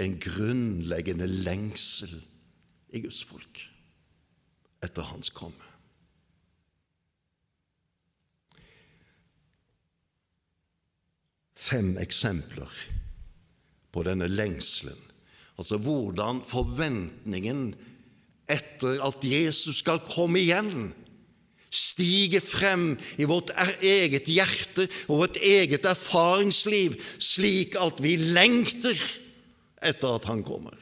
en 0.00 0.18
grunnleggende 0.20 1.26
lengsel 1.26 2.18
i 2.92 3.00
Guds 3.04 3.22
folk 3.26 3.64
etter 4.84 5.06
Hans 5.10 5.32
komme. 5.34 5.70
Fem 11.64 11.94
eksempler 11.96 12.70
på 13.94 14.02
denne 14.04 14.28
lengselen, 14.28 14.98
altså 15.56 15.78
hvordan 15.80 16.42
forventningen 16.44 17.70
etter 18.50 19.00
at 19.06 19.24
Jesus 19.24 19.80
skal 19.80 20.02
komme 20.04 20.42
igjen, 20.42 20.90
stiger 21.74 22.42
frem 22.44 22.92
i 23.18 23.26
vårt 23.26 23.50
eget 23.82 24.28
hjerte 24.30 24.86
og 25.08 25.24
vårt 25.24 25.38
eget 25.42 25.86
erfaringsliv, 25.88 26.98
slik 27.18 27.78
at 27.80 28.02
vi 28.04 28.16
lengter 28.20 29.00
etter 29.84 30.18
at 30.18 30.28
Han 30.30 30.44
kommer. 30.46 30.76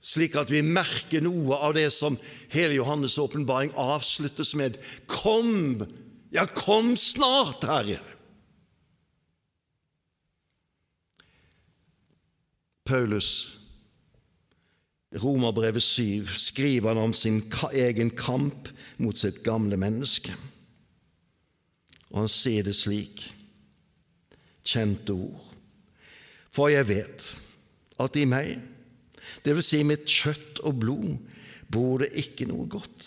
Slik 0.00 0.36
at 0.40 0.48
vi 0.52 0.62
merker 0.64 1.20
noe 1.20 1.58
av 1.60 1.74
det 1.76 1.90
som 1.92 2.16
hele 2.52 2.78
Johannes' 2.78 3.18
åpenbaring 3.20 3.74
avsluttes 3.76 4.54
med. 4.56 4.78
Kom, 5.06 5.84
ja, 6.32 6.46
kom 6.56 6.94
snart, 6.96 7.66
Herre! 7.68 8.00
Paulus 12.90 13.60
Romerbrevet 15.14 15.82
7 15.82 16.26
skriver 16.38 16.88
han 16.88 16.98
om 16.98 17.12
sin 17.12 17.42
egen 17.72 18.10
kamp 18.10 18.68
mot 18.96 19.18
sitt 19.18 19.42
gamle 19.42 19.76
menneske. 19.76 20.34
Og 22.10 22.24
han 22.24 22.30
sier 22.30 22.66
det 22.66 22.76
slik, 22.78 23.24
kjente 24.66 25.14
ord. 25.14 25.46
For 26.54 26.70
jeg 26.70 26.86
vet 26.88 27.26
at 28.02 28.18
i 28.18 28.26
meg, 28.26 28.58
det 29.44 29.56
vil 29.56 29.64
si 29.64 29.82
mitt 29.86 30.08
kjøtt 30.08 30.62
og 30.66 30.78
blod, 30.82 31.18
bor 31.70 32.02
det 32.02 32.10
ikke 32.18 32.48
noe 32.50 32.66
godt. 32.70 33.06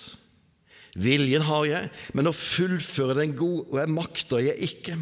Viljen 0.99 1.45
har 1.47 1.65
jeg, 1.65 1.89
men 2.13 2.29
å 2.29 2.35
fullføre 2.35 3.17
den 3.21 3.33
gode 3.37 3.85
makter 3.89 4.43
jeg 4.43 4.69
ikke. 4.69 4.97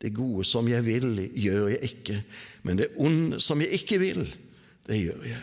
Det 0.00 0.12
gode 0.16 0.46
som 0.48 0.68
jeg 0.68 0.84
vil, 0.84 1.18
gjør 1.32 1.70
jeg 1.74 1.90
ikke, 1.90 2.18
men 2.64 2.80
det 2.80 2.92
onde 3.00 3.40
som 3.40 3.60
jeg 3.62 3.80
ikke 3.80 4.00
vil, 4.02 4.24
det 4.88 5.00
gjør 5.00 5.26
jeg. 5.28 5.42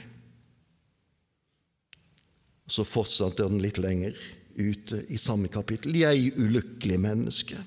Så 2.71 2.85
fortsatte 2.87 3.47
den 3.47 3.61
litt 3.61 3.81
lenger 3.81 4.17
ute 4.55 5.01
i 5.11 5.17
samme 5.19 5.49
kapittel. 5.51 5.95
Jeg 5.97 6.33
ulykkelig 6.39 6.99
menneske, 7.01 7.57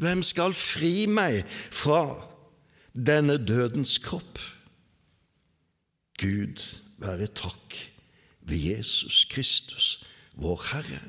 hvem 0.00 0.22
skal 0.24 0.54
fri 0.56 1.04
meg 1.10 1.42
fra 1.48 2.04
denne 2.92 3.36
dødens 3.36 3.98
kropp? 4.02 4.40
Gud 6.20 6.60
være 7.00 7.30
takk 7.32 7.76
ved 8.44 8.60
Jesus 8.60 9.24
Kristus, 9.30 10.04
vår 10.36 10.60
Herre. 10.72 11.00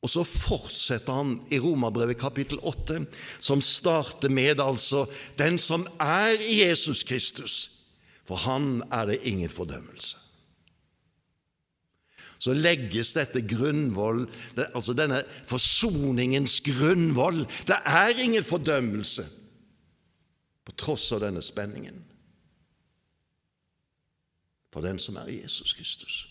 Og 0.00 0.10
så 0.10 0.24
fortsetter 0.24 1.12
han 1.12 1.34
i 1.52 1.58
Romerbrevet 1.60 2.18
kapittel 2.18 2.58
8, 2.64 3.04
som 3.38 3.60
starter 3.60 4.32
med 4.32 4.60
altså 4.60 5.04
'den 5.38 5.58
som 5.58 5.86
er 6.00 6.40
i 6.40 6.62
Jesus 6.64 7.04
Kristus', 7.04 7.70
for 8.24 8.34
han 8.34 8.82
er 8.90 9.06
det 9.06 9.20
ingen 9.22 9.50
fordømmelse. 9.50 10.16
Så 12.38 12.52
legges 12.52 13.12
dette 13.12 13.42
grunnvoll, 13.42 14.24
altså 14.74 14.92
denne 14.92 15.22
forsoningens 15.46 16.60
grunnvoll. 16.60 17.44
Det 17.66 17.76
er 17.84 18.22
ingen 18.22 18.44
fordømmelse 18.44 19.26
på 20.64 20.72
tross 20.72 21.12
av 21.12 21.20
denne 21.20 21.42
spenningen 21.42 22.09
for 24.70 24.84
den 24.84 24.98
som 25.02 25.18
er 25.18 25.30
Jesus 25.30 25.74
Kristus. 25.74 26.26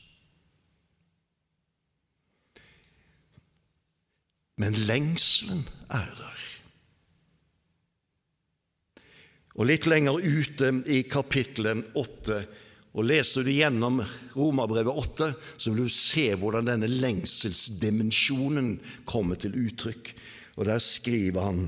Men 4.59 4.75
lengselen 4.75 5.63
er 5.87 6.09
der. 6.17 6.45
Og 9.59 9.67
litt 9.67 9.87
lenger 9.91 10.19
ute 10.19 10.71
i 10.87 11.01
kapittelet 11.07 11.91
8, 11.99 12.39
og 12.95 13.05
leser 13.05 13.45
du 13.45 13.51
gjennom 13.53 13.99
Romerbrevet 14.35 14.99
8, 15.03 15.29
så 15.59 15.71
vil 15.71 15.87
du 15.87 15.93
se 15.93 16.29
hvordan 16.39 16.71
denne 16.71 16.89
lengselsdimensjonen 16.89 18.73
kommer 19.07 19.39
til 19.39 19.55
uttrykk. 19.59 20.13
Og 20.57 20.67
der 20.67 20.79
skriver 20.83 21.45
han 21.51 21.61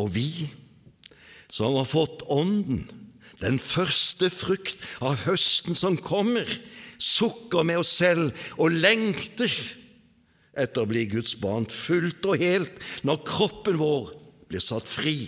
Og 0.00 0.08
vi 0.14 0.48
som 1.52 1.76
har 1.76 1.88
fått 1.88 2.24
Ånden, 2.32 2.86
den 3.42 3.58
første 3.58 4.30
frukt 4.30 4.78
av 5.02 5.18
høsten 5.26 5.76
som 5.78 5.98
kommer, 5.98 6.46
sukker 7.02 7.66
med 7.66 7.82
oss 7.82 7.96
selv 7.98 8.30
og 8.62 8.74
lengter 8.74 9.50
etter 10.52 10.84
å 10.84 10.88
bli 10.88 11.06
Guds 11.10 11.34
barn 11.40 11.66
fullt 11.66 12.24
og 12.28 12.42
helt 12.42 12.84
når 13.06 13.24
kroppen 13.26 13.80
vår 13.80 14.12
blir 14.50 14.62
satt 14.62 14.86
fri. 14.86 15.26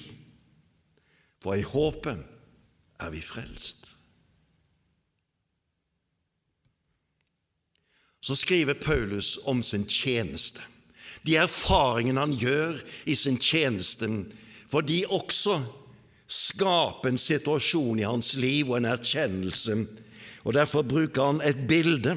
For 1.43 1.59
i 1.59 1.67
håpet 1.67 2.23
er 3.03 3.11
vi 3.12 3.23
frelst. 3.25 3.91
Så 8.25 8.37
skriver 8.41 8.79
Paulus 8.81 9.35
om 9.45 9.61
sin 9.62 9.85
tjeneste, 9.85 10.62
de 11.25 11.37
erfaringene 11.41 12.21
han 12.21 12.33
gjør 12.37 12.79
i 13.09 13.17
sin 13.17 13.37
tjeneste, 13.41 14.09
for 14.69 14.85
de 14.85 15.03
også 15.12 15.59
skaper 16.35 17.12
en 17.12 17.20
situasjon 17.20 18.01
i 18.03 18.09
hans 18.09 18.35
liv 18.41 18.72
og 18.72 18.80
en 18.80 18.91
erkjennelse. 18.91 19.78
Og 20.45 20.57
Derfor 20.57 20.82
bruker 20.87 21.30
han 21.30 21.43
et 21.47 21.66
bilde 21.70 22.16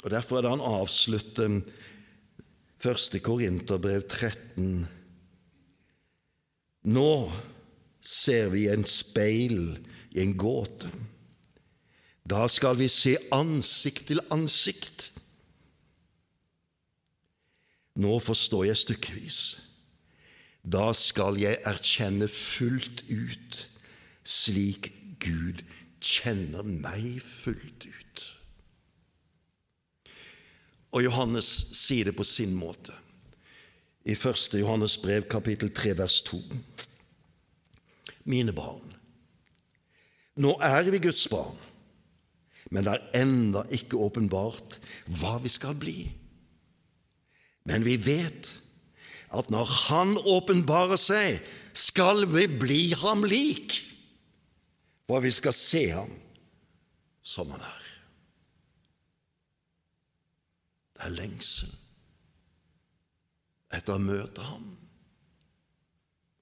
Og 0.04 0.12
Derfor 0.12 0.38
er 0.38 0.46
det 0.46 0.52
han 0.52 0.62
avslutter 0.62 1.56
1. 2.78 3.18
Korinterbrev 3.24 4.04
13. 4.06 4.86
Nå 6.89 7.28
ser 8.01 8.49
vi 8.55 8.64
en 8.72 8.86
speil 8.89 9.76
i 10.16 10.22
en 10.22 10.34
gåte. 10.41 10.89
Da 12.28 12.47
skal 12.49 12.78
vi 12.80 12.89
se 12.93 13.16
ansikt 13.32 14.07
til 14.09 14.22
ansikt. 14.32 15.11
Nå 17.99 18.18
forstår 18.24 18.68
jeg 18.70 18.80
stykkevis. 18.84 19.41
Da 20.64 20.93
skal 20.97 21.39
jeg 21.41 21.61
erkjenne 21.68 22.28
fullt 22.28 23.05
ut, 23.09 23.59
slik 24.24 24.93
Gud 25.20 25.64
kjenner 26.01 26.64
meg 26.64 27.20
fullt 27.24 27.89
ut. 27.89 28.24
Og 30.97 31.05
Johannes 31.05 31.49
sier 31.76 32.09
det 32.09 32.16
på 32.16 32.24
sin 32.24 32.55
måte 32.57 32.97
i 34.09 34.14
1. 34.16 34.54
Johannes 34.56 34.96
brev, 35.02 35.26
kapittel 35.28 35.70
3, 35.74 35.96
vers 35.98 36.22
2. 36.22 36.40
Mine 38.28 38.52
barn, 38.56 38.84
nå 40.40 40.54
er 40.64 40.88
vi 40.88 41.00
Guds 41.02 41.26
barn, 41.28 41.56
men 42.72 42.84
det 42.86 42.94
er 42.94 43.22
enda 43.22 43.64
ikke 43.72 44.00
åpenbart 44.00 44.78
hva 45.20 45.38
vi 45.44 45.52
skal 45.52 45.76
bli. 45.80 45.96
Men 47.68 47.84
vi 47.84 47.96
vet 48.00 48.48
at 49.36 49.50
når 49.52 49.72
Han 49.88 50.16
åpenbarer 50.16 51.00
seg, 51.00 51.42
skal 51.76 52.24
vi 52.32 52.46
bli 52.48 52.80
ham 52.96 53.26
lik, 53.28 53.76
for 55.09 55.20
vi 55.24 55.32
skal 55.32 55.56
se 55.56 55.84
ham 55.92 56.14
som 57.24 57.52
han 57.52 57.61
er. 57.64 57.84
Det 60.96 61.06
er 61.06 61.14
lengsel 61.20 61.76
etter 63.74 63.96
å 63.96 64.02
møte 64.02 64.44
ham 64.44 64.70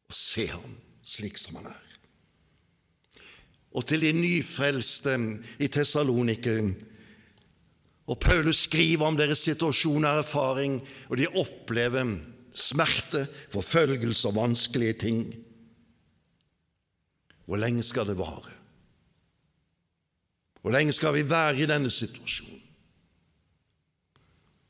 og 0.07 0.15
se 0.15 0.47
ham 0.53 0.77
slik 1.07 1.39
som 1.39 1.59
han 1.59 1.73
er. 1.73 1.95
Og 3.77 3.85
til 3.87 4.05
de 4.07 4.13
nyfrelste 4.15 5.17
i 5.63 5.69
Tessalonike 5.73 6.55
og 8.07 8.21
Paulus 8.23 8.63
skriver 8.69 9.09
om 9.09 9.17
deres 9.19 9.43
situasjon 9.43 10.07
og 10.07 10.21
erfaring, 10.23 10.79
og 11.11 11.19
de 11.19 11.27
opplever 11.27 12.15
smerte, 12.57 13.27
forfølgelse 13.53 14.31
og 14.31 14.37
vanskelige 14.39 14.99
ting. 15.03 15.25
Hvor 17.47 17.59
lenge 17.59 17.83
skal 17.87 18.07
det 18.07 18.17
vare? 18.19 18.55
Hvor 20.63 20.75
lenge 20.75 20.95
skal 20.95 21.15
vi 21.15 21.27
være 21.27 21.63
i 21.63 21.69
denne 21.69 21.91
situasjonen? 21.91 22.63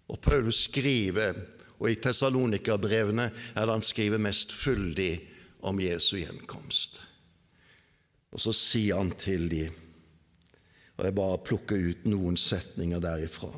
Og 0.09 0.21
Paulus 0.23 0.65
skriver, 0.69 1.35
og 1.79 1.91
i 1.91 1.99
Tessalonikerbrevene 2.01 3.31
er 3.31 3.67
det 3.67 3.75
han 3.75 3.85
skriver 3.85 4.23
mest 4.23 4.55
fyldig 4.57 5.15
om 5.67 5.81
Jesu 5.81 6.17
gjenkomst. 6.21 7.01
Og 8.33 8.43
så 8.43 8.53
sier 8.57 9.01
han 9.01 9.13
til 9.19 9.49
dem, 9.53 9.75
og 10.97 11.05
jeg 11.05 11.17
bare 11.17 11.43
plukker 11.45 11.91
ut 11.91 12.07
noen 12.09 12.39
setninger 12.41 13.03
derifra 13.05 13.53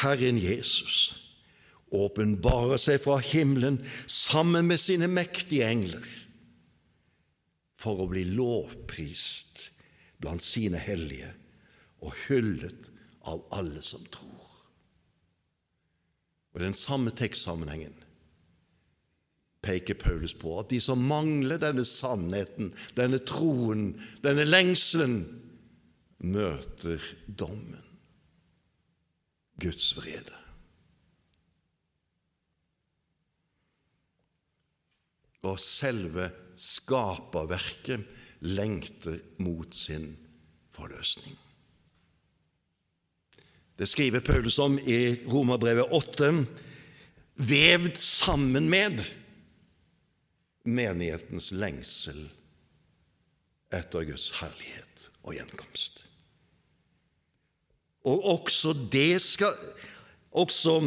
Herren 0.00 0.38
Jesus 0.40 1.14
åpenbarer 1.94 2.80
seg 2.80 3.02
fra 3.04 3.18
himmelen 3.22 3.78
sammen 4.10 4.66
med 4.70 4.80
sine 4.82 5.08
mektige 5.10 5.68
engler 5.68 6.06
for 7.80 8.00
å 8.00 8.08
bli 8.10 8.24
lovprist 8.32 9.68
blant 10.22 10.44
sine 10.44 10.80
hellige 10.80 11.30
og 12.04 12.16
hyllet 12.24 12.88
av 13.28 13.44
alle 13.54 13.82
som 13.84 14.02
tror. 14.12 14.43
Og 16.54 16.62
den 16.62 16.74
samme 16.78 17.10
tekstsammenhengen 17.10 17.96
peker 19.64 19.96
Paulus 19.98 20.34
på 20.36 20.58
at 20.60 20.70
de 20.70 20.78
som 20.82 21.02
mangler 21.08 21.58
denne 21.62 21.86
sannheten, 21.88 22.72
denne 22.98 23.20
troen, 23.26 23.94
denne 24.24 24.44
lengselen, 24.46 25.22
møter 26.24 27.02
dommen, 27.26 27.82
Guds 29.60 29.92
vrede. 29.96 30.40
Og 35.44 35.58
selve 35.60 36.30
skaperverket 36.56 38.06
lengter 38.44 39.18
mot 39.44 39.74
sin 39.76 40.14
forløsning. 40.72 41.36
Det 43.78 43.88
skriver 43.90 44.20
Paulus 44.20 44.58
om 44.62 44.78
i 44.78 45.16
Romerbrevet 45.26 45.90
8, 45.90 46.30
vevd 47.34 47.96
sammen 47.98 48.68
med 48.70 49.02
menighetens 50.64 51.50
lengsel 51.52 52.28
etter 53.74 54.06
Guds 54.06 54.30
herlighet 54.38 55.08
og 55.24 55.34
gjenkomst. 55.34 56.04
Og 58.04 58.22
også 58.36 58.74
det 58.92 59.22
skal, 59.24 59.56
også, 60.30 60.78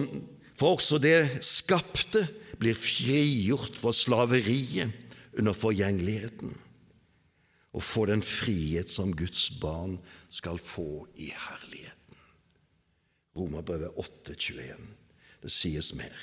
For 0.57 0.77
også 0.77 0.97
det 0.97 1.43
skapte 1.45 2.23
blir 2.57 2.77
frigjort 2.77 3.75
fra 3.77 3.91
slaveriet 3.93 4.89
under 5.38 5.53
forgjengeligheten, 5.53 6.55
og 7.77 7.83
får 7.83 8.09
den 8.09 8.23
frihet 8.25 8.89
som 8.89 9.13
Guds 9.13 9.51
barn 9.61 9.99
skal 10.33 10.57
få 10.57 11.05
i 11.13 11.29
herlighet. 11.29 11.86
Romerbrevet 13.38 13.93
8,21. 13.95 14.89
Det 15.41 15.51
sies 15.53 15.93
mer. 15.93 16.17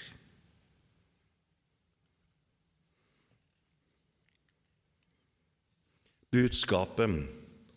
Budskapet 6.35 7.11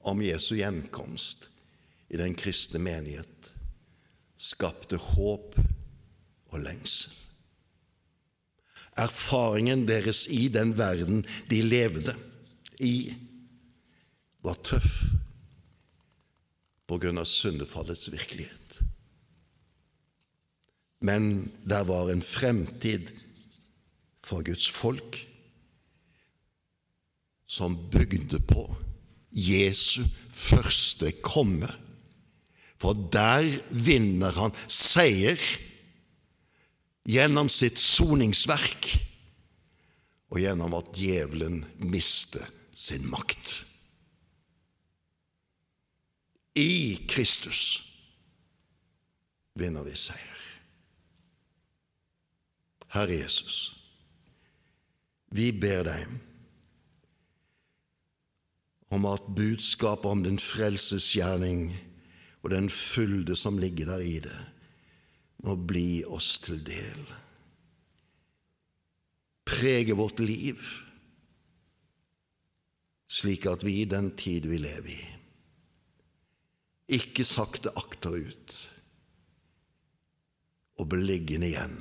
om 0.01 0.21
Jesu 0.25 0.55
gjenkomst 0.57 1.45
i 2.09 2.17
den 2.17 2.33
kristne 2.33 2.81
menighet 2.81 3.51
skapte 4.37 4.97
håp 4.97 5.57
og 6.49 6.59
lengsel. 6.63 7.13
Erfaringen 8.97 9.85
deres 9.85 10.25
i 10.33 10.47
den 10.49 10.73
verden 10.77 11.21
de 11.51 11.61
levde 11.61 12.15
i, 12.81 13.13
var 14.41 14.57
tøff 14.65 15.03
på 16.87 16.97
grunn 17.01 17.21
av 17.21 17.27
syndefallets 17.29 18.07
virkelighet. 18.09 18.56
Men 21.07 21.51
der 21.69 21.85
var 21.87 22.11
en 22.11 22.21
fremtid 22.25 23.11
for 24.27 24.43
Guds 24.43 24.67
folk 24.69 25.21
som 27.47 27.77
bygde 27.91 28.41
på 28.43 28.65
Jesu 29.31 30.03
første 30.31 31.11
komme. 31.23 31.69
For 32.77 32.93
der 33.13 33.47
vinner 33.71 34.35
han 34.37 34.55
seier 34.67 35.41
gjennom 37.07 37.49
sitt 37.49 37.79
soningsverk 37.79 38.91
og 40.27 40.41
gjennom 40.43 40.75
at 40.77 40.91
djevelen 40.97 41.61
mister 41.79 42.43
sin 42.75 43.07
makt. 43.09 43.61
I 46.57 46.97
Kristus 47.09 47.61
vinner 49.57 49.85
vi 49.87 49.95
seier. 49.97 50.36
Herre 52.97 53.19
Jesus, 53.19 53.57
vi 55.37 55.51
ber 55.53 55.83
deg 55.85 56.15
om 58.95 59.05
at 59.05 59.27
budskapet 59.37 60.07
om 60.09 60.23
din 60.25 60.39
frelsesgjerning 60.41 61.67
og 62.41 62.49
den 62.55 62.69
fylde 62.73 63.35
som 63.37 63.59
ligger 63.61 63.91
der 63.91 64.01
i 64.01 64.15
det, 64.23 64.39
må 65.45 65.53
bli 65.69 66.01
oss 66.07 66.37
til 66.41 66.63
del. 66.65 67.03
Prege 69.45 69.95
vårt 69.99 70.23
liv, 70.23 70.63
slik 73.07 73.45
at 73.51 73.65
vi 73.67 73.81
i 73.81 73.91
den 73.91 74.09
tid 74.17 74.47
vi 74.49 74.57
lever 74.63 74.95
i, 74.95 75.03
ikke 76.97 77.27
sakte 77.27 77.75
akterut 77.77 78.57
og 80.79 80.87
blir 80.89 81.03
liggende 81.03 81.51
igjen 81.51 81.77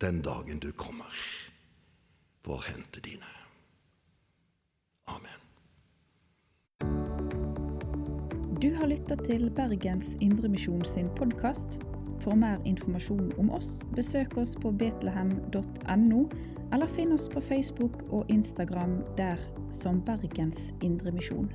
den 0.00 0.22
dagen 0.22 0.58
du 0.60 0.72
kommer 0.72 1.10
for 2.44 2.58
å 2.58 2.64
hente 2.66 3.00
dine. 3.00 3.28
Amen. 5.08 5.40
Du 8.60 8.72
har 8.76 8.88
lytta 8.90 9.16
til 9.24 9.48
Bergens 9.50 10.14
Indremisjon 10.20 10.84
sin 10.84 11.08
podkast. 11.16 11.78
For 12.24 12.34
mer 12.34 12.58
informasjon 12.64 13.32
om 13.38 13.50
oss, 13.54 13.84
besøk 13.94 14.36
oss 14.40 14.56
på 14.58 14.72
betlehem.no, 14.72 16.22
eller 16.72 16.90
finn 16.90 17.12
oss 17.14 17.28
på 17.30 17.40
Facebook 17.44 18.00
og 18.08 18.30
Instagram 18.32 18.98
der 19.18 19.40
som 19.70 20.00
Bergens 20.04 20.72
Indremisjon. 20.82 21.52